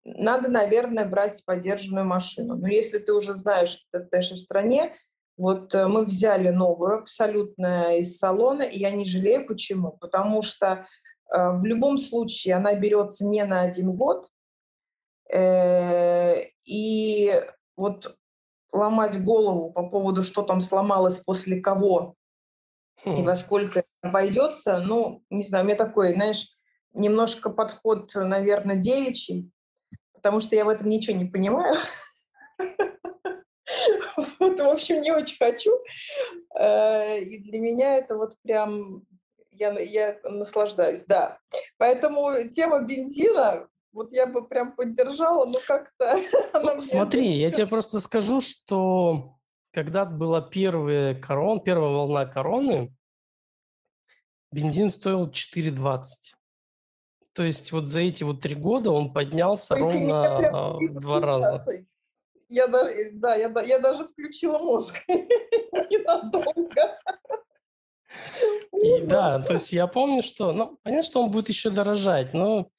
надо, 0.04 0.48
наверное, 0.48 1.06
брать 1.06 1.46
подержанную 1.46 2.06
машину. 2.08 2.56
Но 2.56 2.68
если 2.68 2.98
ты 2.98 3.14
уже 3.14 3.38
знаешь, 3.38 3.70
что 3.70 3.84
ты 3.92 4.02
стоишь 4.02 4.32
в 4.32 4.40
стране, 4.40 4.96
вот 5.38 5.76
э, 5.76 5.86
мы 5.86 6.04
взяли 6.04 6.50
новую 6.50 6.98
абсолютно 6.98 7.96
из 8.00 8.18
салона, 8.18 8.64
и 8.64 8.80
я 8.80 8.90
не 8.90 9.06
жалею. 9.06 9.46
Почему? 9.46 9.92
Потому 9.92 10.42
что 10.42 10.88
э, 11.32 11.52
в 11.52 11.64
любом 11.64 12.00
случае 12.00 12.56
она 12.56 12.74
берется 12.74 13.24
не 13.24 13.46
на 13.46 13.62
один 13.62 13.96
год, 13.96 14.28
э, 15.32 16.42
и 16.66 17.40
вот 17.76 18.18
ломать 18.74 19.24
голову 19.24 19.72
по 19.72 19.88
поводу, 19.88 20.24
что 20.24 20.42
там 20.42 20.60
сломалось 20.60 21.20
после 21.20 21.62
кого 21.62 22.17
и 23.06 23.22
во 23.22 23.36
сколько 23.36 23.84
обойдется, 24.02 24.80
ну, 24.80 25.24
не 25.30 25.44
знаю, 25.44 25.64
у 25.64 25.68
меня 25.68 25.78
такой, 25.78 26.14
знаешь, 26.14 26.50
немножко 26.94 27.50
подход, 27.50 28.12
наверное, 28.16 28.76
девичий, 28.76 29.52
потому 30.14 30.40
что 30.40 30.56
я 30.56 30.66
в 30.66 30.70
этом 30.70 30.90
ничего 30.90 31.18
не 31.18 31.26
понимаю. 31.26 31.76
Вот, 34.40 34.60
в 34.60 34.68
общем, 34.68 35.02
не 35.02 35.12
очень 35.12 35.38
хочу. 35.38 35.72
Э, 36.58 37.20
и 37.20 37.38
для 37.40 37.60
меня 37.60 37.98
это 37.98 38.16
вот 38.16 38.36
прям, 38.42 39.04
я, 39.52 39.78
я 39.80 40.18
наслаждаюсь, 40.24 41.04
да. 41.04 41.40
Поэтому 41.78 42.32
тема 42.50 42.84
бензина, 42.84 43.68
вот 43.92 44.12
я 44.14 44.26
бы 44.26 44.48
прям 44.48 44.76
поддержала, 44.76 45.46
но 45.46 45.60
как-то... 45.66 46.18
Ну, 46.54 46.82
смотри, 46.82 47.28
я 47.28 47.52
тебе 47.52 47.68
просто 47.68 48.00
скажу, 48.00 48.42
что 48.42 49.37
когда 49.78 50.06
была 50.06 50.42
первая 50.42 51.14
корон, 51.14 51.62
первая 51.62 51.92
волна 51.92 52.26
короны, 52.26 52.92
бензин 54.52 54.90
стоил 54.90 55.30
4,20. 55.30 56.02
То 57.34 57.44
есть 57.44 57.72
вот 57.72 57.88
за 57.88 58.00
эти 58.00 58.24
вот 58.24 58.42
три 58.42 58.56
года 58.56 58.90
он 58.90 59.14
поднялся 59.14 59.76
Ой, 59.76 59.82
ровно 59.82 60.24
а, 60.24 60.74
в 60.80 61.00
два 61.00 61.22
раза. 61.22 61.64
Я 62.50 62.66
даже, 62.66 62.90
э, 62.90 63.12
да, 63.12 63.36
я, 63.36 63.54
я 63.62 63.78
даже 63.78 64.08
включила 64.08 64.58
мозг 64.58 64.96
ненадолго. 65.08 67.00
И, 68.74 69.02
да, 69.06 69.38
то 69.44 69.54
есть 69.54 69.72
я 69.74 69.86
помню, 69.86 70.24
что, 70.24 70.54
ну, 70.54 70.80
понятно, 70.82 71.04
что 71.04 71.22
он 71.22 71.30
будет 71.30 71.50
еще 71.50 71.70
дорожать, 71.70 72.34
но 72.34 72.72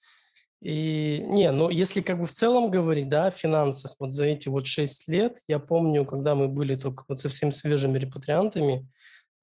и 0.60 1.22
не, 1.26 1.50
ну 1.52 1.70
если 1.70 2.00
как 2.00 2.18
бы 2.18 2.26
в 2.26 2.32
целом 2.32 2.70
говорить, 2.70 3.08
да, 3.08 3.26
о 3.26 3.30
финансах, 3.30 3.94
вот 3.98 4.12
за 4.12 4.26
эти 4.26 4.48
вот 4.48 4.66
шесть 4.66 5.08
лет, 5.08 5.40
я 5.46 5.58
помню, 5.58 6.04
когда 6.04 6.34
мы 6.34 6.48
были 6.48 6.74
только 6.74 7.04
вот 7.08 7.20
совсем 7.20 7.52
свежими 7.52 7.98
репатриантами, 7.98 8.88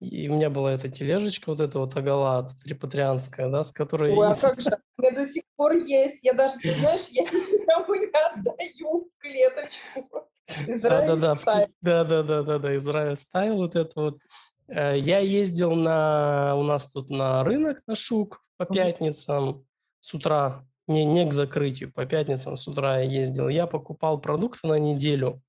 и 0.02 0.28
у 0.30 0.36
меня 0.36 0.50
была 0.50 0.74
эта 0.74 0.90
тележечка, 0.90 1.50
вот 1.50 1.62
эта 1.62 1.80
вот 1.80 1.96
агала 1.96 2.50
репатрианская, 2.66 3.50
да, 3.50 3.64
с 3.64 3.72
которой... 3.72 4.12
Ой, 4.12 4.28
а 4.28 4.36
как 4.36 4.60
же, 4.60 4.78
у 4.98 5.02
меня 5.02 5.12
до 5.12 5.26
сих 5.26 5.44
пор 5.56 5.74
есть. 5.74 6.20
Я 6.22 6.34
даже, 6.34 6.58
ты 6.58 6.74
знаешь, 6.74 7.08
я 7.12 7.24
никому 7.24 7.96
не 7.96 8.08
отдаю 8.08 9.08
в 9.08 9.18
клеточку. 9.20 10.30
Израиль 10.68 11.08
да, 11.08 11.16
да, 11.16 11.36
да, 11.82 12.04
да, 12.04 12.24
да, 12.24 12.44
да, 12.44 12.60
да, 12.60 12.78
Израиль 12.78 13.18
стайл 13.18 13.56
вот 13.56 13.76
это 13.76 14.00
вот. 14.00 14.20
Э, 14.68 14.98
я 14.98 15.20
ездил 15.20 15.74
на, 15.76 16.56
у 16.56 16.64
нас 16.64 16.88
тут 16.88 17.10
на 17.10 17.44
рынок 17.44 17.82
на 17.88 17.96
Шук 17.96 18.44
по 18.58 18.66
пятницам 18.66 19.66
с 20.00 20.14
утра, 20.14 20.64
не, 20.88 21.06
не 21.06 21.28
к 21.28 21.34
закрытию, 21.34 21.92
по 21.92 22.06
пятницам 22.06 22.58
с 22.58 22.68
утра 22.68 23.00
я 23.00 23.10
ездил. 23.20 23.50
Я 23.50 23.68
покупал 23.68 24.20
продукты 24.20 24.68
на 24.68 24.80
неделю 24.80 25.42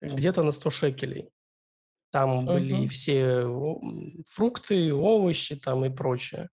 где-то 0.00 0.42
на 0.42 0.52
100 0.52 0.70
шекелей. 0.70 1.30
Там 2.10 2.40
uh-huh. 2.40 2.46
были 2.46 2.86
все 2.86 3.46
фрукты, 4.28 4.94
овощи 4.94 5.56
там 5.56 5.84
и 5.84 5.90
прочее. 5.90 6.48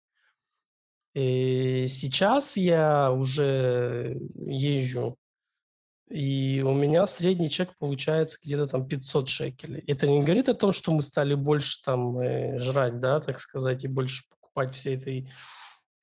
И 1.15 1.87
сейчас 1.89 2.57
я 2.57 3.11
уже 3.11 4.17
езжу, 4.37 5.17
и 6.11 6.63
у 6.65 6.73
меня 6.73 7.07
средний 7.07 7.51
чек 7.51 7.77
получается 7.77 8.39
где-то 8.43 8.67
там 8.67 8.87
500 8.87 9.29
шекелей. 9.29 9.85
Это 9.87 10.07
не 10.07 10.23
говорит 10.23 10.49
о 10.49 10.55
том, 10.55 10.73
что 10.73 10.93
мы 10.93 11.03
стали 11.03 11.35
больше 11.35 11.83
там 11.83 12.19
э, 12.19 12.59
жрать, 12.59 12.99
да, 12.99 13.21
так 13.21 13.41
сказать, 13.41 13.85
и 13.85 13.89
больше 13.89 14.25
покупать 14.31 14.75
всей 14.75 14.97
этой 14.97 15.29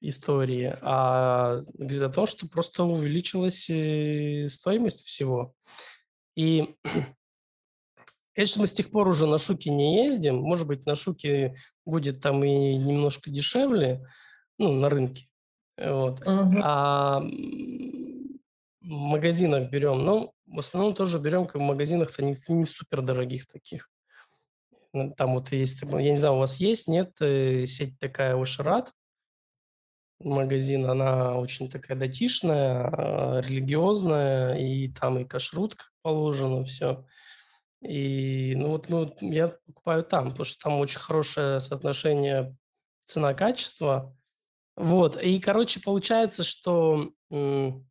истории, 0.09 0.77
а 0.81 1.61
говорит 1.73 2.01
о 2.01 2.09
том, 2.09 2.27
что 2.27 2.47
просто 2.47 2.83
увеличилась 2.83 3.69
э, 3.69 4.47
стоимость 4.49 5.05
всего. 5.05 5.53
И 6.35 6.75
Конечно, 8.35 8.61
мы 8.61 8.67
с 8.67 8.73
тех 8.73 8.91
пор 8.91 9.07
уже 9.07 9.27
на 9.27 9.37
Шуке 9.37 9.69
не 9.71 10.03
ездим. 10.05 10.35
Может 10.35 10.67
быть, 10.67 10.85
на 10.85 10.95
Шуке 10.95 11.55
будет 11.85 12.19
там 12.19 12.43
и 12.43 12.75
немножко 12.75 13.29
дешевле, 13.29 14.05
ну, 14.57 14.73
на 14.73 14.89
рынке. 14.89 15.29
Вот. 15.77 16.19
Uh-huh. 16.21 16.59
А 16.61 17.21
в 17.21 18.87
магазинах 18.87 19.69
берем, 19.71 20.03
ну, 20.03 20.33
в 20.47 20.59
основном 20.59 20.93
тоже 20.93 21.19
берем 21.19 21.47
как 21.47 21.55
в 21.55 21.63
магазинах-то 21.63 22.23
не, 22.23 22.35
не 22.49 22.65
супер 22.65 23.01
дорогих 23.01 23.47
таких. 23.47 23.89
Там 25.17 25.35
вот 25.35 25.51
есть, 25.53 25.81
я 25.81 26.11
не 26.11 26.17
знаю, 26.17 26.35
у 26.35 26.39
вас 26.39 26.57
есть, 26.57 26.87
нет, 26.87 27.13
э, 27.21 27.65
сеть 27.65 27.97
такая 27.99 28.39
Ошрат, 28.39 28.91
магазин, 30.19 30.89
она 30.89 31.37
очень 31.37 31.69
такая 31.69 31.97
датишная, 31.97 32.87
а, 32.87 33.41
религиозная, 33.41 34.57
и 34.57 34.87
там 34.87 35.19
и 35.19 35.25
кашрут 35.25 35.75
как 35.75 35.91
положено, 36.01 36.63
все. 36.63 37.05
И 37.81 38.55
ну 38.55 38.69
вот, 38.69 38.89
ну, 38.89 39.15
я 39.21 39.49
покупаю 39.49 40.03
там, 40.03 40.29
потому 40.29 40.45
что 40.45 40.63
там 40.63 40.79
очень 40.79 40.99
хорошее 40.99 41.59
соотношение 41.59 42.55
цена-качество. 43.05 44.15
Вот, 44.75 45.21
и, 45.21 45.39
короче, 45.39 45.79
получается, 45.79 46.43
что... 46.43 47.11
Ну, 47.29 47.85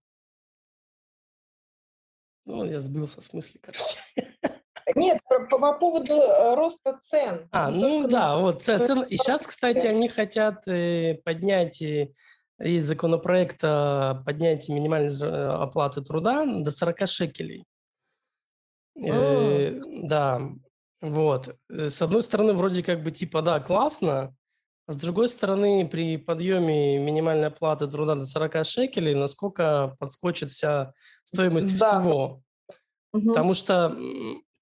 я 2.47 2.79
сбился 2.79 3.23
в 3.23 3.25
смысле, 3.25 3.61
короче. 3.63 3.97
Нет, 4.95 5.21
по, 5.29 5.59
по 5.59 5.73
поводу 5.75 6.15
э, 6.15 6.55
роста 6.55 6.99
цен. 7.01 7.49
А, 7.51 7.71
ну 7.71 8.07
да, 8.09 8.37
вот 8.37 8.63
цен. 8.63 9.03
И 9.03 9.17
сейчас, 9.17 9.47
кстати, 9.47 9.87
они 9.87 10.09
хотят 10.09 10.67
э, 10.69 11.19
поднять, 11.25 11.83
из 11.83 12.85
законопроекта 12.85 14.23
поднять 14.25 14.69
минимальной 14.69 15.11
э, 15.21 15.49
оплаты 15.49 16.03
труда 16.03 16.45
до 16.47 16.71
40 16.71 17.09
шекелей. 17.09 17.65
Э, 18.97 19.81
да, 20.03 20.41
вот. 21.01 21.57
С 21.69 22.01
одной 22.01 22.23
стороны, 22.23 22.53
вроде 22.53 22.83
как 22.83 23.03
бы 23.03 23.11
типа, 23.11 23.43
да, 23.43 23.61
классно, 23.61 24.35
а 24.87 24.93
с 24.93 24.99
другой 24.99 25.29
стороны, 25.29 25.89
при 25.89 26.19
подъеме 26.19 26.99
минимальной 26.99 27.49
оплаты 27.49 27.87
труда 27.87 28.15
до 28.17 28.25
40 28.25 28.67
шекелей, 28.67 29.15
насколько 29.15 29.97
подскочит 29.99 30.51
вся 30.51 30.93
стоимость 31.25 31.79
да. 31.79 32.01
всего. 32.01 32.43
Угу. 33.13 33.29
Потому 33.29 33.55
что 33.55 33.97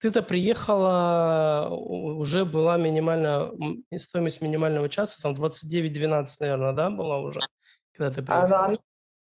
ты-то 0.03 0.21
приехала, 0.25 1.69
уже 1.71 2.45
была 2.45 2.77
минимальная 2.77 3.53
стоимость 3.97 4.43
минимального 4.43 4.88
часа, 4.88 5.23
там 5.23 5.33
29-12, 5.33 6.27
наверное, 6.41 6.73
да, 6.73 6.91
была 6.91 7.21
уже, 7.21 7.38
когда 7.93 8.11
ты 8.11 8.21
приехала? 8.23 8.65
Она, 8.65 8.79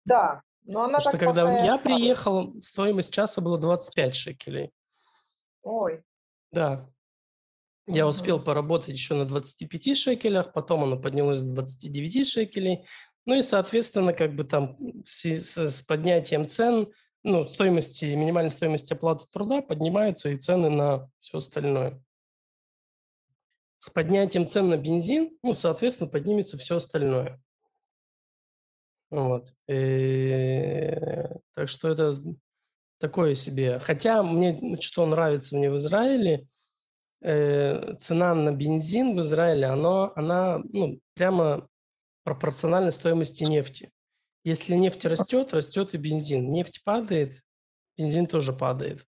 да, 0.04 0.42
но 0.66 0.84
она 0.84 0.98
Потому 0.98 1.18
что 1.18 1.26
когда 1.26 1.64
я 1.64 1.78
приехал, 1.78 2.54
стоимость 2.62 3.14
часа 3.14 3.40
была 3.40 3.58
25 3.58 4.14
шекелей. 4.14 4.72
Ой. 5.64 6.04
Да. 6.52 6.90
Я 7.88 8.06
успел 8.06 8.38
поработать 8.38 8.90
еще 8.90 9.14
на 9.14 9.24
25 9.24 9.98
шекелях, 9.98 10.52
потом 10.52 10.84
оно 10.84 11.00
поднялось 11.00 11.40
до 11.40 11.56
29 11.56 12.28
шекелей. 12.28 12.86
Ну 13.26 13.36
и, 13.36 13.42
соответственно, 13.42 14.12
как 14.12 14.36
бы 14.36 14.44
там 14.44 14.78
с, 15.06 15.26
с 15.26 15.82
поднятием 15.84 16.46
цен, 16.46 16.92
ну, 17.28 17.46
стоимости, 17.46 18.06
минимальной 18.06 18.52
стоимости 18.52 18.94
оплаты 18.94 19.26
труда 19.32 19.62
поднимаются 19.62 20.30
и 20.30 20.38
цены 20.38 20.70
на 20.70 21.12
все 21.20 21.40
остальное. 21.40 22.02
С 23.80 23.90
поднятием 23.90 24.46
цен 24.46 24.70
на 24.70 24.78
бензин, 24.78 25.38
ну, 25.44 25.54
соответственно, 25.54 26.10
поднимется 26.10 26.58
все 26.58 26.78
остальное. 26.78 27.42
Вот. 29.10 29.54
И, 29.68 29.74
э, 29.74 31.36
так 31.54 31.68
что 31.68 31.90
это 31.90 32.18
такое 32.98 33.34
себе. 33.34 33.80
Хотя 33.80 34.24
мне 34.24 34.80
что 34.80 35.06
нравится 35.06 35.58
мне 35.58 35.70
в 35.70 35.76
Израиле, 35.76 36.48
э, 37.22 37.96
цена 37.96 38.36
на 38.36 38.54
бензин 38.54 39.18
в 39.18 39.20
Израиле, 39.20 39.68
оно, 39.68 40.13
она 40.16 40.62
ну, 40.72 41.02
прямо 41.13 41.68
пропорциональна 42.24 42.92
стоимости 42.92 43.44
нефти. 43.44 43.92
Если 44.48 44.76
нефть 44.76 45.04
растет, 45.04 45.54
растет 45.54 45.94
и 45.94 45.98
бензин. 45.98 46.50
Нефть 46.50 46.82
падает, 46.86 47.44
бензин 47.98 48.28
тоже 48.28 48.54
падает. 48.54 49.06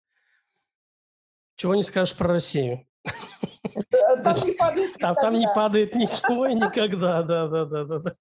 Чего 1.58 1.76
не 1.76 1.84
скажешь 1.84 2.18
про 2.18 2.30
Россию. 2.30 2.88
Там 4.24 4.34
не 4.34 4.54
падает 4.54 4.98
Там, 4.98 5.16
там 5.16 5.38
не 5.38 5.48
падает 5.54 5.94
ничего 5.94 6.48
и 6.48 6.56
никогда, 6.56 7.22
да, 7.22 7.48
да, 7.48 7.66
да, 7.66 7.86
да. 7.86 8.00
да. 8.00 8.16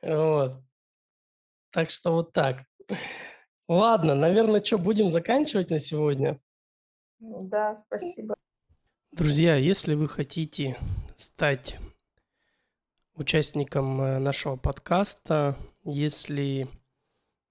Вот. 0.00 0.62
Так 1.72 1.90
что 1.90 2.12
вот 2.12 2.32
так. 2.32 2.64
Ладно, 3.68 4.14
наверное, 4.14 4.64
что, 4.64 4.78
будем 4.78 5.10
заканчивать 5.10 5.68
на 5.68 5.78
сегодня? 5.78 6.40
Да, 7.18 7.76
спасибо. 7.76 8.34
Друзья, 9.12 9.56
если 9.56 9.92
вы 9.92 10.08
хотите 10.08 10.78
стать 11.16 11.76
участником 13.16 14.00
э, 14.00 14.18
нашего 14.18 14.56
подкаста, 14.56 15.56
если 15.84 16.68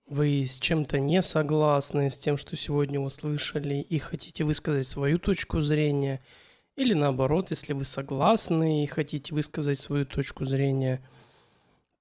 вы 0.08 0.45
с 0.45 0.60
чем-то 0.60 0.99
не 0.99 1.21
согласны, 1.21 2.10
с 2.10 2.17
тем, 2.17 2.38
что 2.38 2.56
сегодня 2.56 2.99
услышали, 2.99 3.75
и 3.75 3.97
хотите 3.97 4.43
высказать 4.43 4.88
свою 4.88 5.19
точку 5.19 5.62
зрения, 5.62 6.21
или 6.75 6.93
наоборот, 6.93 7.49
если 7.49 7.73
вы 7.73 7.86
согласны 7.86 8.84
и 8.84 8.88
хотите 8.88 9.34
высказать 9.34 9.80
свою 9.80 10.06
точку 10.06 10.45
зрения– 10.45 11.01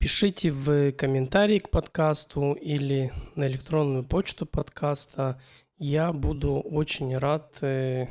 Пишите 0.04 0.50
в 0.50 0.92
комментарии 0.92 1.60
к 1.60 1.70
подкасту 1.70 2.52
или 2.52 3.10
на 3.36 3.46
электронную 3.46 4.04
почту 4.04 4.44
подкаста. 4.44 5.40
Я 5.78 6.12
буду 6.12 6.56
очень 6.56 7.16
рад 7.16 7.56
э, 7.62 8.08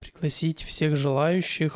пригласить 0.00 0.64
всех 0.64 0.96
желающих 0.96 1.72